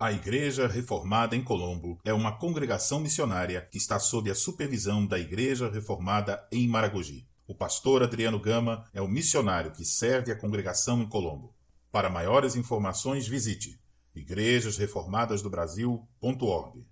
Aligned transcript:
A 0.00 0.12
Igreja 0.12 0.68
Reformada 0.68 1.34
em 1.34 1.42
Colombo 1.42 1.98
é 2.04 2.12
uma 2.12 2.30
congregação 2.30 3.00
missionária 3.00 3.66
que 3.68 3.78
está 3.78 3.98
sob 3.98 4.30
a 4.30 4.34
supervisão 4.34 5.04
da 5.04 5.18
Igreja 5.18 5.68
Reformada 5.68 6.40
em 6.52 6.68
Maragogi. 6.68 7.26
O 7.48 7.54
pastor 7.54 8.04
Adriano 8.04 8.38
Gama 8.38 8.84
é 8.94 9.02
o 9.02 9.08
missionário 9.08 9.72
que 9.72 9.84
serve 9.84 10.30
a 10.30 10.38
congregação 10.38 11.02
em 11.02 11.08
Colombo. 11.08 11.52
Para 11.90 12.08
maiores 12.08 12.54
informações, 12.54 13.26
visite 13.26 13.76
igrejasreformadasdobrasil.org. 14.14 16.86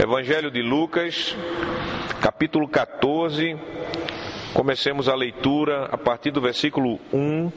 Evangelho 0.00 0.50
de 0.50 0.62
Lucas, 0.62 1.36
capítulo 2.22 2.66
14. 2.66 3.58
Comecemos 4.54 5.06
a 5.06 5.14
leitura 5.14 5.84
a 5.84 5.98
partir 5.98 6.30
do 6.30 6.40
versículo 6.40 6.98
1 7.12 7.52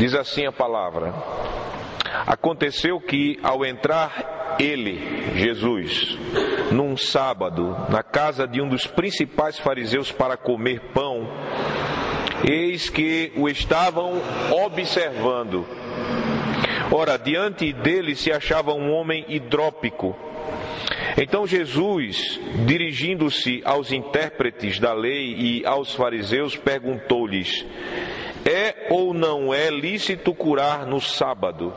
Diz 0.00 0.14
assim 0.14 0.46
a 0.46 0.50
palavra: 0.50 1.12
Aconteceu 2.26 2.98
que, 2.98 3.38
ao 3.42 3.66
entrar 3.66 4.56
ele, 4.58 4.98
Jesus, 5.36 6.16
num 6.72 6.96
sábado, 6.96 7.76
na 7.90 8.02
casa 8.02 8.48
de 8.48 8.62
um 8.62 8.68
dos 8.70 8.86
principais 8.86 9.58
fariseus 9.58 10.10
para 10.10 10.38
comer 10.38 10.80
pão, 10.94 11.28
eis 12.42 12.88
que 12.88 13.30
o 13.36 13.46
estavam 13.46 14.22
observando. 14.64 15.66
Ora, 16.90 17.18
diante 17.18 17.70
dele 17.70 18.16
se 18.16 18.32
achava 18.32 18.72
um 18.72 18.90
homem 18.92 19.26
hidrópico. 19.28 20.16
Então 21.18 21.46
Jesus, 21.46 22.40
dirigindo-se 22.64 23.60
aos 23.66 23.92
intérpretes 23.92 24.78
da 24.78 24.94
lei 24.94 25.34
e 25.38 25.66
aos 25.66 25.94
fariseus, 25.94 26.56
perguntou-lhes: 26.56 27.66
é 28.44 28.86
ou 28.90 29.12
não 29.12 29.52
é 29.52 29.70
lícito 29.70 30.34
curar 30.34 30.86
no 30.86 31.00
sábado? 31.00 31.74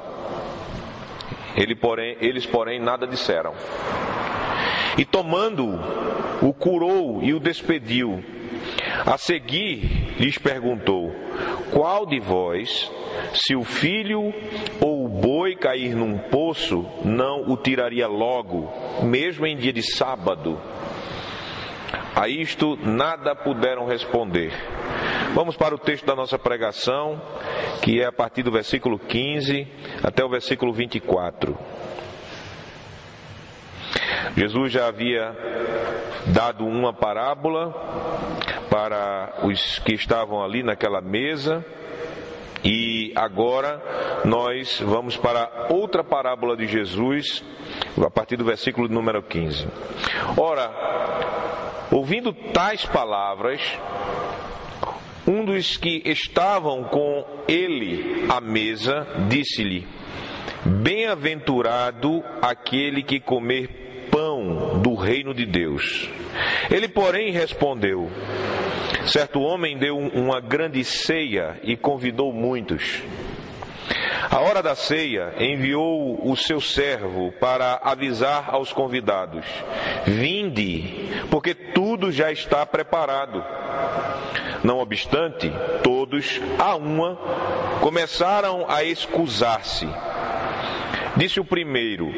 Ele, 1.55 1.75
porém, 1.75 2.17
eles, 2.19 2.45
porém, 2.45 2.79
nada 2.79 3.05
disseram. 3.05 3.53
E 4.97 5.05
tomando-o, 5.05 6.47
o 6.47 6.53
curou 6.53 7.21
e 7.23 7.33
o 7.33 7.39
despediu. 7.39 8.23
A 9.05 9.17
seguir, 9.17 10.15
lhes 10.19 10.38
perguntou: 10.38 11.13
Qual 11.71 12.05
de 12.05 12.19
vós, 12.19 12.91
se 13.33 13.55
o 13.55 13.63
filho 13.63 14.33
ou 14.79 15.05
o 15.05 15.09
boi 15.09 15.55
cair 15.55 15.95
num 15.95 16.17
poço, 16.17 16.85
não 17.03 17.49
o 17.49 17.57
tiraria 17.57 18.07
logo, 18.07 18.71
mesmo 19.03 19.45
em 19.45 19.55
dia 19.57 19.73
de 19.73 19.81
sábado? 19.81 20.59
A 22.16 22.27
isto 22.27 22.77
nada 22.81 23.35
puderam 23.35 23.85
responder. 23.85 24.53
Vamos 25.33 25.57
para 25.57 25.73
o 25.73 25.79
texto 25.79 26.05
da 26.05 26.15
nossa 26.15 26.37
pregação, 26.37 27.19
que 27.81 27.99
é 27.99 28.05
a 28.05 28.11
partir 28.11 28.43
do 28.43 28.51
versículo 28.51 28.99
15 28.99 29.67
até 30.03 30.23
o 30.23 30.29
versículo 30.29 30.71
24. 30.71 31.57
Jesus 34.37 34.71
já 34.71 34.87
havia 34.87 35.35
dado 36.27 36.67
uma 36.67 36.93
parábola 36.93 37.73
para 38.69 39.39
os 39.41 39.79
que 39.79 39.95
estavam 39.95 40.43
ali 40.43 40.61
naquela 40.61 41.01
mesa. 41.01 41.65
E 42.63 43.11
agora 43.15 43.81
nós 44.23 44.79
vamos 44.81 45.17
para 45.17 45.65
outra 45.69 46.03
parábola 46.03 46.55
de 46.55 46.67
Jesus, 46.67 47.43
a 47.97 48.09
partir 48.11 48.37
do 48.37 48.45
versículo 48.45 48.87
número 48.87 49.23
15. 49.23 49.67
Ora, 50.37 50.71
ouvindo 51.91 52.31
tais 52.31 52.85
palavras, 52.85 53.59
dos 55.53 55.77
que 55.77 56.01
estavam 56.05 56.83
com 56.83 57.23
ele 57.47 58.25
à 58.27 58.41
mesa 58.41 59.05
disse-lhe: 59.29 59.87
Bem-aventurado 60.65 62.23
aquele 62.41 63.03
que 63.03 63.19
comer 63.19 64.07
pão 64.09 64.79
do 64.81 64.95
reino 64.95 65.33
de 65.33 65.45
Deus. 65.45 66.09
Ele, 66.72 66.88
porém, 66.88 67.31
respondeu: 67.31 68.09
Certo 69.05 69.41
homem 69.41 69.78
deu 69.78 69.97
uma 69.97 70.39
grande 70.39 70.83
ceia 70.83 71.59
e 71.63 71.78
convidou 71.78 72.33
muitos. 72.33 73.03
A 74.31 74.39
hora 74.39 74.63
da 74.63 74.73
ceia 74.73 75.35
enviou 75.38 76.19
o 76.28 76.35
seu 76.35 76.59
servo 76.59 77.31
para 77.33 77.79
avisar 77.83 78.49
aos 78.49 78.73
convidados: 78.73 79.45
Vinde, 80.07 81.11
porque 81.29 81.53
tudo 81.53 82.11
já 82.11 82.31
está 82.31 82.66
preparado. 82.66 83.44
Não 84.63 84.79
obstante, 84.79 85.51
todos, 85.84 86.40
a 86.57 86.75
uma, 86.75 87.16
começaram 87.81 88.66
a 88.69 88.84
excusar-se. 88.84 89.88
Disse 91.18 91.40
o 91.40 91.46
primeiro: 91.46 92.12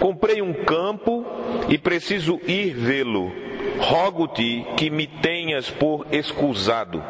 Comprei 0.00 0.42
um 0.42 0.52
campo 0.52 1.24
e 1.68 1.78
preciso 1.78 2.40
ir 2.46 2.74
vê-lo. 2.74 3.32
Rogo-te 3.78 4.66
que 4.76 4.90
me 4.90 5.06
tenhas 5.06 5.70
por 5.70 6.06
excusado. 6.10 7.02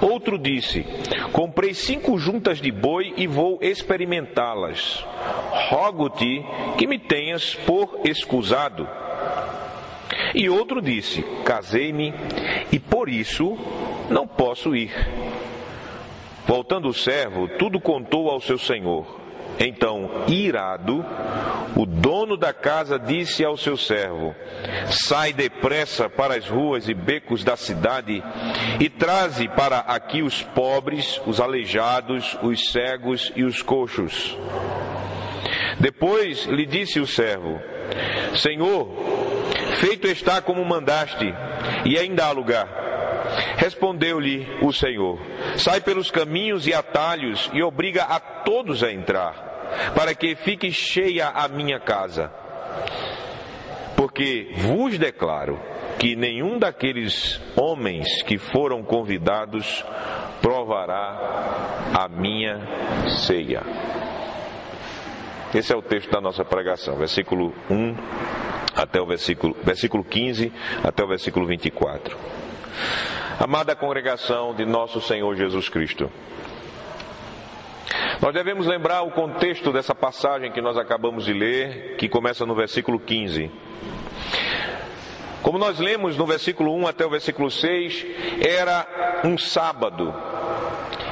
Outro 0.00 0.36
disse: 0.36 0.84
Comprei 1.32 1.74
cinco 1.74 2.18
juntas 2.18 2.60
de 2.60 2.70
boi 2.72 3.14
e 3.16 3.26
vou 3.26 3.58
experimentá-las. 3.62 5.04
Rogo-te 5.70 6.44
que 6.76 6.86
me 6.86 6.98
tenhas 6.98 7.54
por 7.54 8.00
excusado. 8.04 8.86
E 10.34 10.48
outro 10.48 10.82
disse: 10.82 11.22
Casei-me 11.44 12.12
e 12.72 12.78
por 12.78 13.08
isso 13.08 13.56
não 14.10 14.26
posso 14.26 14.74
ir. 14.74 14.92
Voltando 16.46 16.88
o 16.88 16.94
servo, 16.94 17.48
tudo 17.48 17.80
contou 17.80 18.28
ao 18.28 18.40
seu 18.40 18.58
senhor. 18.58 19.22
Então, 19.58 20.10
irado, 20.26 21.04
o 21.76 21.86
dono 21.86 22.36
da 22.36 22.52
casa 22.52 22.98
disse 22.98 23.44
ao 23.44 23.56
seu 23.56 23.76
servo: 23.76 24.34
Sai 24.90 25.32
depressa 25.32 26.10
para 26.10 26.36
as 26.36 26.48
ruas 26.48 26.88
e 26.88 26.94
becos 26.94 27.44
da 27.44 27.56
cidade 27.56 28.22
e 28.80 28.88
traze 28.88 29.48
para 29.48 29.78
aqui 29.78 30.22
os 30.22 30.42
pobres, 30.42 31.20
os 31.24 31.40
aleijados, 31.40 32.36
os 32.42 32.72
cegos 32.72 33.32
e 33.36 33.44
os 33.44 33.62
coxos. 33.62 34.36
Depois 35.78 36.46
lhe 36.46 36.66
disse 36.66 36.98
o 36.98 37.06
servo: 37.06 37.60
Senhor, 38.34 39.13
Feito 39.80 40.06
está 40.06 40.40
como 40.40 40.64
mandaste, 40.64 41.34
e 41.84 41.98
ainda 41.98 42.26
há 42.26 42.30
lugar. 42.30 42.84
Respondeu-lhe 43.56 44.46
o 44.62 44.72
Senhor: 44.72 45.18
Sai 45.56 45.80
pelos 45.80 46.10
caminhos 46.10 46.66
e 46.66 46.74
atalhos 46.74 47.50
e 47.52 47.62
obriga 47.62 48.04
a 48.04 48.20
todos 48.20 48.82
a 48.82 48.92
entrar, 48.92 49.92
para 49.94 50.14
que 50.14 50.34
fique 50.36 50.70
cheia 50.70 51.28
a 51.28 51.48
minha 51.48 51.80
casa. 51.80 52.30
Porque 53.96 54.52
vos 54.56 54.98
declaro 54.98 55.58
que 55.98 56.14
nenhum 56.14 56.58
daqueles 56.58 57.40
homens 57.56 58.22
que 58.22 58.36
foram 58.36 58.82
convidados 58.82 59.84
provará 60.42 61.94
a 61.98 62.08
minha 62.08 62.60
ceia. 63.26 63.62
Esse 65.54 65.72
é 65.72 65.76
o 65.76 65.82
texto 65.82 66.10
da 66.10 66.20
nossa 66.20 66.44
pregação, 66.44 66.96
versículo 66.96 67.54
1 67.70 68.43
até 68.74 69.00
o 69.00 69.06
versículo, 69.06 69.56
versículo 69.62 70.04
15 70.04 70.52
até 70.82 71.04
o 71.04 71.08
versículo 71.08 71.46
24. 71.46 72.16
Amada 73.38 73.74
congregação 73.74 74.54
de 74.54 74.64
nosso 74.64 75.00
Senhor 75.00 75.34
Jesus 75.36 75.68
Cristo, 75.68 76.10
nós 78.20 78.32
devemos 78.32 78.66
lembrar 78.66 79.02
o 79.02 79.10
contexto 79.10 79.72
dessa 79.72 79.94
passagem 79.94 80.52
que 80.52 80.60
nós 80.60 80.76
acabamos 80.76 81.24
de 81.24 81.32
ler, 81.32 81.96
que 81.96 82.08
começa 82.08 82.46
no 82.46 82.54
versículo 82.54 82.98
15. 82.98 83.50
Como 85.42 85.58
nós 85.58 85.78
lemos 85.78 86.16
no 86.16 86.24
versículo 86.24 86.74
1 86.74 86.86
até 86.86 87.04
o 87.04 87.10
versículo 87.10 87.50
6, 87.50 88.06
era 88.40 89.20
um 89.24 89.36
sábado. 89.36 90.14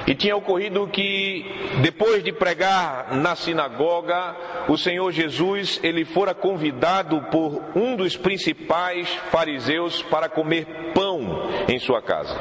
E 0.06 0.14
tinha 0.14 0.36
ocorrido 0.36 0.88
que 0.88 1.44
depois 1.80 2.24
de 2.24 2.32
pregar 2.32 3.14
na 3.16 3.36
sinagoga, 3.36 4.36
o 4.68 4.76
Senhor 4.76 5.12
Jesus, 5.12 5.78
ele 5.82 6.04
fora 6.04 6.34
convidado 6.34 7.20
por 7.30 7.62
um 7.76 7.94
dos 7.94 8.16
principais 8.16 9.08
fariseus 9.30 10.02
para 10.02 10.28
comer 10.28 10.92
pão 10.92 11.48
em 11.68 11.78
sua 11.78 12.02
casa. 12.02 12.36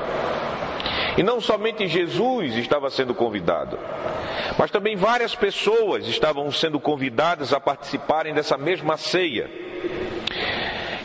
E 1.17 1.23
não 1.23 1.41
somente 1.41 1.87
Jesus 1.87 2.55
estava 2.55 2.89
sendo 2.89 3.13
convidado, 3.13 3.77
mas 4.57 4.71
também 4.71 4.95
várias 4.95 5.35
pessoas 5.35 6.07
estavam 6.07 6.49
sendo 6.51 6.79
convidadas 6.79 7.53
a 7.53 7.59
participarem 7.59 8.33
dessa 8.33 8.57
mesma 8.57 8.97
ceia. 8.97 9.70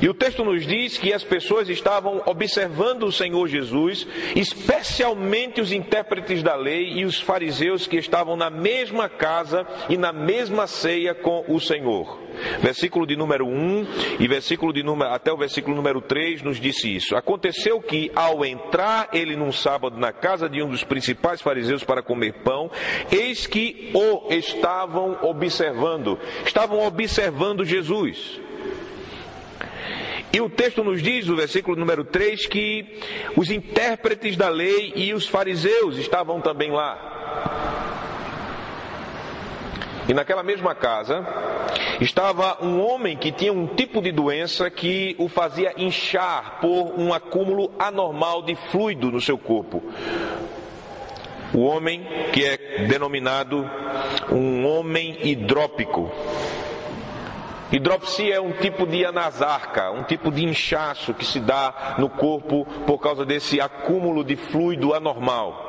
E 0.01 0.09
o 0.09 0.15
texto 0.15 0.45
nos 0.45 0.67
diz 0.67 0.99
que 0.99 1.13
as 1.13 1.25
pessoas 1.25 1.69
estavam 1.69 2.23
observando 2.27 3.05
o 3.05 3.13
Senhor 3.13 3.49
Jesus, 3.49 4.07
especialmente 4.35 5.61
os 5.61 5.73
intérpretes 5.73 6.43
da 6.43 6.55
lei 6.55 6.93
e 6.93 7.05
os 7.05 7.21
fariseus 7.21 7.87
que 7.87 7.97
estavam 7.97 8.37
na 8.37 8.51
mesma 8.51 9.09
casa 9.09 9.67
e 9.89 9.97
na 9.97 10.13
mesma 10.13 10.67
ceia 10.67 11.15
com 11.15 11.45
o 11.49 11.61
Senhor. 11.61 12.27
Versículo 12.61 13.07
de 13.07 13.17
número 13.17 13.47
1 13.47 13.87
e 14.21 14.29
versículo 14.29 14.73
de 14.73 14.83
número, 14.83 15.11
até 15.11 15.33
o 15.33 15.37
versículo 15.37 15.75
número 15.75 16.01
3 16.01 16.43
nos 16.43 16.61
disse 16.61 16.95
isso. 16.95 17.17
Aconteceu 17.17 17.81
que, 17.81 18.11
ao 18.15 18.45
entrar 18.45 19.09
ele 19.13 19.37
num 19.37 19.53
sábado 19.53 19.99
na 19.99 20.13
casa 20.13 20.49
de 20.49 20.63
um 20.63 20.69
dos 20.69 20.85
principais 20.85 21.41
fariseus 21.41 21.83
para 21.83 22.03
comer 22.03 22.35
pão, 22.45 22.71
eis 23.11 23.47
que 23.47 23.91
o 23.95 24.33
estavam 24.33 25.19
observando. 25.23 26.19
Estavam 26.45 26.87
observando 26.87 27.65
Jesus. 27.65 28.41
E 30.37 30.41
o 30.43 30.51
texto 30.51 30.85
nos 30.85 31.03
diz, 31.03 31.27
no 31.27 31.35
versículo 31.35 31.79
número 31.79 32.05
3, 32.05 32.47
que 32.47 32.99
os 33.35 33.51
intérpretes 33.51 34.37
da 34.37 34.51
lei 34.51 34.93
e 34.95 35.15
os 35.15 35.27
fariseus 35.27 35.97
estavam 35.97 36.43
também 36.43 36.71
lá. 36.71 37.65
E 40.07 40.13
naquela 40.13 40.43
mesma 40.43 40.75
casa 40.75 41.27
estava 42.03 42.63
um 42.63 42.85
homem 42.85 43.17
que 43.17 43.33
tinha 43.33 43.51
um 43.51 43.67
tipo 43.67 44.03
de 44.03 44.13
doença 44.13 44.69
que 44.69 45.17
o 45.19 45.27
fazia 45.27 45.73
inchar 45.79 46.61
por 46.61 46.93
um 47.01 47.15
acúmulo 47.15 47.73
anormal 47.79 48.43
de 48.43 48.57
fluido 48.71 49.11
no 49.11 49.23
seu 49.23 49.39
corpo. 49.39 49.83
O 51.55 51.61
homem 51.61 52.07
que 52.35 52.45
é 52.45 52.87
denominado 52.87 53.67
um 54.31 54.67
homem 54.67 55.17
hidrópico. 55.23 56.13
Hidropsia 57.71 58.37
é 58.37 58.41
um 58.41 58.53
tipo 58.53 58.87
de 58.87 59.05
anasarca, 59.05 59.91
um 59.91 60.05
tipo 60.05 60.31
de 60.31 60.45
inchaço 60.45 61.13
que 61.13 61.25
se 61.25 61.41
dá 61.41 61.97
no 61.99 62.09
corpo 62.09 62.65
por 62.87 62.99
causa 62.99 63.25
desse 63.25 63.61
acúmulo 63.61 64.23
de 64.23 64.37
fluido 64.37 64.95
anormal 64.95 65.67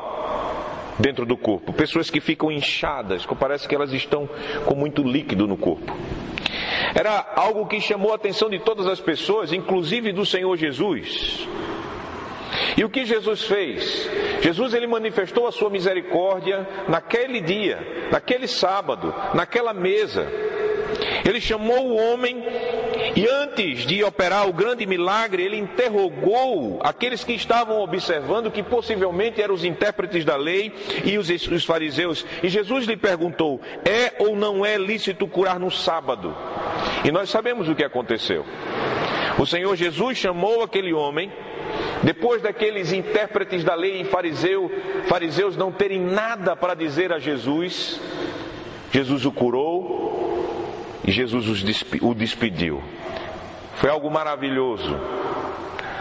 dentro 0.99 1.25
do 1.25 1.35
corpo. 1.35 1.73
Pessoas 1.73 2.09
que 2.09 2.19
ficam 2.19 2.51
inchadas, 2.51 3.25
que 3.25 3.35
parece 3.35 3.67
que 3.67 3.75
elas 3.75 3.91
estão 3.93 4.29
com 4.65 4.75
muito 4.75 5.01
líquido 5.01 5.47
no 5.47 5.57
corpo. 5.57 5.95
Era 6.93 7.33
algo 7.35 7.65
que 7.65 7.81
chamou 7.81 8.11
a 8.11 8.15
atenção 8.15 8.49
de 8.49 8.59
todas 8.59 8.87
as 8.87 8.99
pessoas, 8.99 9.51
inclusive 9.51 10.11
do 10.11 10.25
Senhor 10.25 10.55
Jesus. 10.55 11.47
E 12.75 12.83
o 12.83 12.89
que 12.89 13.05
Jesus 13.05 13.43
fez? 13.43 14.09
Jesus 14.41 14.73
ele 14.73 14.87
manifestou 14.87 15.47
a 15.47 15.51
sua 15.51 15.69
misericórdia 15.69 16.67
naquele 16.87 17.41
dia, 17.41 18.07
naquele 18.11 18.47
sábado, 18.47 19.13
naquela 19.33 19.73
mesa. 19.73 20.27
Ele 21.27 21.41
chamou 21.41 21.89
o 21.89 21.95
homem 21.95 22.41
e 23.15 23.27
antes 23.27 23.85
de 23.85 24.03
operar 24.03 24.47
o 24.47 24.53
grande 24.53 24.85
milagre, 24.85 25.43
ele 25.43 25.57
interrogou 25.57 26.79
aqueles 26.83 27.23
que 27.23 27.33
estavam 27.33 27.81
observando, 27.81 28.51
que 28.51 28.63
possivelmente 28.63 29.41
eram 29.41 29.53
os 29.53 29.65
intérpretes 29.65 30.23
da 30.23 30.37
lei 30.37 30.71
e 31.03 31.17
os, 31.17 31.29
os 31.29 31.65
fariseus. 31.65 32.25
E 32.41 32.47
Jesus 32.47 32.85
lhe 32.85 32.95
perguntou: 32.95 33.59
é 33.83 34.23
ou 34.23 34.35
não 34.35 34.65
é 34.65 34.77
lícito 34.77 35.27
curar 35.27 35.59
no 35.59 35.69
sábado? 35.71 36.35
E 37.03 37.11
nós 37.11 37.29
sabemos 37.29 37.67
o 37.67 37.75
que 37.75 37.83
aconteceu. 37.83 38.45
O 39.37 39.45
Senhor 39.45 39.75
Jesus 39.75 40.17
chamou 40.17 40.63
aquele 40.63 40.93
homem, 40.93 41.31
depois 42.03 42.41
daqueles 42.41 42.91
intérpretes 42.93 43.63
da 43.63 43.75
lei 43.75 44.01
e 44.01 44.05
fariseu, 44.05 44.71
fariseus 45.07 45.57
não 45.57 45.71
terem 45.71 45.99
nada 45.99 46.55
para 46.55 46.73
dizer 46.73 47.11
a 47.11 47.19
Jesus, 47.19 47.99
Jesus 48.91 49.25
o 49.25 49.31
curou, 49.31 50.06
e 51.07 51.11
Jesus 51.11 51.47
o 52.01 52.13
despediu. 52.13 52.83
Foi 53.75 53.89
algo 53.89 54.11
maravilhoso. 54.11 54.99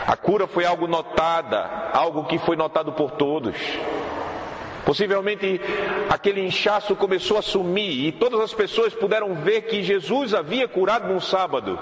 A 0.04 0.16
cura 0.16 0.48
foi 0.48 0.64
algo 0.64 0.88
notada, 0.88 1.90
algo 1.92 2.24
que 2.24 2.38
foi 2.38 2.56
notado 2.56 2.92
por 2.92 3.12
todos. 3.12 3.56
Possivelmente 4.84 5.60
aquele 6.08 6.44
inchaço 6.44 6.94
começou 6.96 7.38
a 7.38 7.42
sumir 7.42 8.06
e 8.06 8.12
todas 8.12 8.40
as 8.40 8.52
pessoas 8.52 8.94
puderam 8.94 9.34
ver 9.34 9.62
que 9.62 9.82
Jesus 9.82 10.34
havia 10.34 10.66
curado 10.66 11.12
num 11.12 11.20
sábado. 11.20 11.78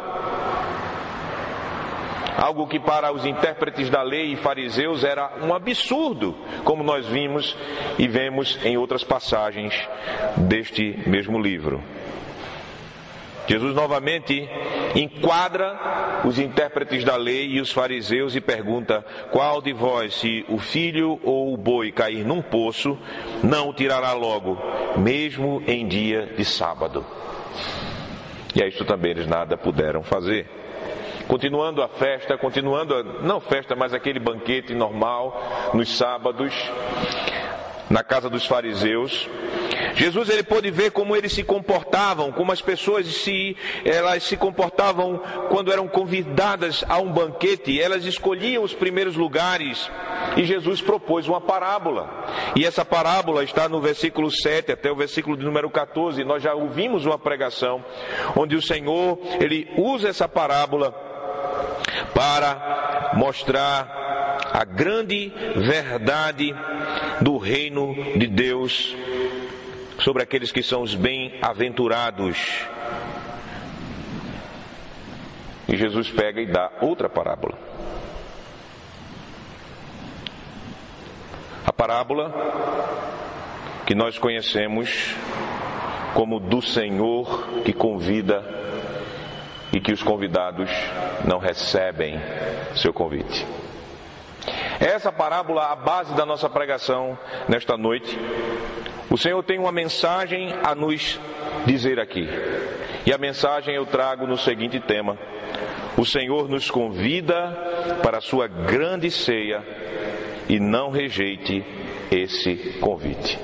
Algo 2.36 2.66
que 2.66 2.80
para 2.80 3.12
os 3.12 3.24
intérpretes 3.24 3.88
da 3.88 4.02
lei 4.02 4.32
e 4.32 4.36
fariseus 4.36 5.04
era 5.04 5.32
um 5.42 5.54
absurdo, 5.54 6.34
como 6.64 6.82
nós 6.82 7.06
vimos 7.06 7.56
e 7.98 8.08
vemos 8.08 8.58
em 8.64 8.76
outras 8.76 9.04
passagens 9.04 9.74
deste 10.36 10.98
mesmo 11.06 11.40
livro. 11.40 11.82
Jesus 13.46 13.74
novamente 13.74 14.48
enquadra 14.94 16.22
os 16.24 16.38
intérpretes 16.38 17.04
da 17.04 17.16
lei 17.16 17.46
e 17.46 17.60
os 17.60 17.70
fariseus 17.70 18.34
e 18.34 18.40
pergunta: 18.40 19.04
Qual 19.30 19.60
de 19.60 19.72
vós, 19.72 20.14
se 20.14 20.44
o 20.48 20.58
filho 20.58 21.20
ou 21.22 21.52
o 21.52 21.56
boi 21.56 21.92
cair 21.92 22.24
num 22.24 22.40
poço, 22.40 22.98
não 23.42 23.68
o 23.68 23.74
tirará 23.74 24.12
logo, 24.12 24.58
mesmo 24.96 25.62
em 25.66 25.86
dia 25.86 26.26
de 26.36 26.44
sábado? 26.44 27.04
E 28.54 28.62
a 28.62 28.66
isto 28.66 28.84
também 28.84 29.10
eles 29.10 29.26
nada 29.26 29.56
puderam 29.56 30.02
fazer. 30.02 30.46
Continuando 31.26 31.82
a 31.82 31.88
festa, 31.88 32.36
continuando, 32.36 32.94
a, 32.94 33.02
não 33.02 33.40
festa, 33.40 33.74
mas 33.74 33.94
aquele 33.94 34.18
banquete 34.18 34.74
normal 34.74 35.70
nos 35.72 35.96
sábados, 35.96 36.54
na 37.90 38.02
casa 38.02 38.30
dos 38.30 38.46
fariseus. 38.46 39.28
Jesus 39.94 40.28
ele 40.28 40.42
pôde 40.42 40.70
ver 40.70 40.90
como 40.90 41.14
eles 41.14 41.32
se 41.32 41.44
comportavam, 41.44 42.32
como 42.32 42.50
as 42.50 42.60
pessoas 42.60 43.06
se 43.06 43.56
elas 43.84 44.24
se 44.24 44.36
comportavam 44.36 45.20
quando 45.48 45.72
eram 45.72 45.86
convidadas 45.86 46.84
a 46.88 46.98
um 46.98 47.12
banquete, 47.12 47.80
elas 47.80 48.04
escolhiam 48.04 48.64
os 48.64 48.74
primeiros 48.74 49.14
lugares 49.14 49.90
e 50.36 50.44
Jesus 50.44 50.80
propôs 50.80 51.28
uma 51.28 51.40
parábola. 51.40 52.08
E 52.56 52.64
essa 52.64 52.84
parábola 52.84 53.44
está 53.44 53.68
no 53.68 53.80
versículo 53.80 54.30
7 54.30 54.72
até 54.72 54.90
o 54.90 54.96
versículo 54.96 55.36
de 55.36 55.44
número 55.44 55.70
14. 55.70 56.24
Nós 56.24 56.42
já 56.42 56.54
ouvimos 56.54 57.06
uma 57.06 57.18
pregação 57.18 57.84
onde 58.36 58.56
o 58.56 58.62
Senhor 58.62 59.18
ele 59.40 59.68
usa 59.76 60.08
essa 60.08 60.28
parábola 60.28 60.92
para 62.12 63.12
mostrar 63.14 64.03
a 64.54 64.64
grande 64.64 65.32
verdade 65.56 66.54
do 67.20 67.38
reino 67.38 67.92
de 68.16 68.28
Deus 68.28 68.94
sobre 69.98 70.22
aqueles 70.22 70.52
que 70.52 70.62
são 70.62 70.82
os 70.82 70.94
bem-aventurados. 70.94 72.38
E 75.66 75.76
Jesus 75.76 76.08
pega 76.08 76.40
e 76.40 76.46
dá 76.46 76.70
outra 76.80 77.08
parábola. 77.08 77.58
A 81.66 81.72
parábola 81.72 82.32
que 83.84 83.94
nós 83.96 84.18
conhecemos 84.18 85.16
como 86.14 86.38
do 86.38 86.62
Senhor 86.62 87.48
que 87.64 87.72
convida 87.72 88.44
e 89.72 89.80
que 89.80 89.92
os 89.92 90.00
convidados 90.00 90.70
não 91.26 91.40
recebem 91.40 92.20
seu 92.76 92.92
convite. 92.92 93.63
É 94.80 94.86
essa 94.86 95.12
parábola 95.12 95.70
a 95.70 95.76
base 95.76 96.14
da 96.14 96.26
nossa 96.26 96.48
pregação 96.48 97.18
nesta 97.48 97.76
noite. 97.76 98.18
O 99.10 99.16
Senhor 99.16 99.42
tem 99.42 99.58
uma 99.58 99.70
mensagem 99.70 100.52
a 100.62 100.74
nos 100.74 101.20
dizer 101.64 102.00
aqui. 102.00 102.28
E 103.06 103.12
a 103.12 103.18
mensagem 103.18 103.74
eu 103.74 103.86
trago 103.86 104.26
no 104.26 104.36
seguinte 104.36 104.80
tema: 104.80 105.16
O 105.96 106.04
Senhor 106.04 106.48
nos 106.48 106.70
convida 106.70 108.00
para 108.02 108.18
a 108.18 108.20
sua 108.20 108.48
grande 108.48 109.10
ceia 109.10 109.62
e 110.48 110.58
não 110.58 110.90
rejeite 110.90 111.64
esse 112.10 112.78
convite. 112.80 113.38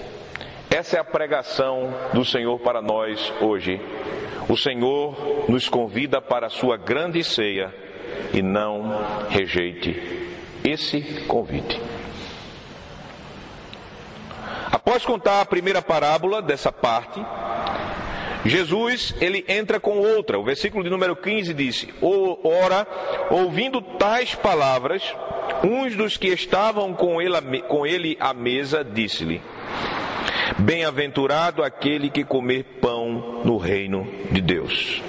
Essa 0.71 0.97
é 0.97 1.00
a 1.00 1.05
pregação 1.05 1.95
do 2.12 2.25
Senhor 2.25 2.59
para 2.61 2.81
nós 2.81 3.33
hoje. 3.40 3.81
O 4.49 4.57
Senhor 4.57 5.45
nos 5.49 5.69
convida 5.69 6.21
para 6.21 6.47
a 6.47 6.50
sua 6.50 6.76
grande 6.76 7.23
ceia 7.23 7.73
e 8.33 8.43
não 8.43 9.28
rejeite 9.28 10.30
esse 10.64 11.00
convite. 11.26 11.81
Após 14.71 15.05
contar 15.05 15.40
a 15.40 15.47
primeira 15.47 15.83
parábola 15.83 16.40
dessa 16.40 16.71
parte, 16.71 17.21
Jesus 18.45 19.14
ele 19.21 19.45
entra 19.49 19.79
com 19.79 19.99
outra. 19.99 20.38
O 20.38 20.45
versículo 20.45 20.83
de 20.83 20.90
número 20.90 21.14
15 21.14 21.52
disse: 21.52 21.93
Ora, 22.00 22.87
ouvindo 23.31 23.83
tais 23.83 24.35
palavras, 24.35 25.02
uns 25.62 25.97
dos 25.97 26.17
que 26.17 26.29
estavam 26.29 26.95
com 26.95 27.21
ele, 27.21 27.62
com 27.62 27.87
ele 27.87 28.17
à 28.21 28.33
mesa 28.33 28.83
disse-lhe: 28.85 29.43
Bem-aventurado 30.59 31.62
aquele 31.62 32.09
que 32.09 32.25
comer 32.25 32.64
pão 32.81 33.43
no 33.45 33.57
reino 33.59 34.07
de 34.31 34.40
Deus. 34.40 35.02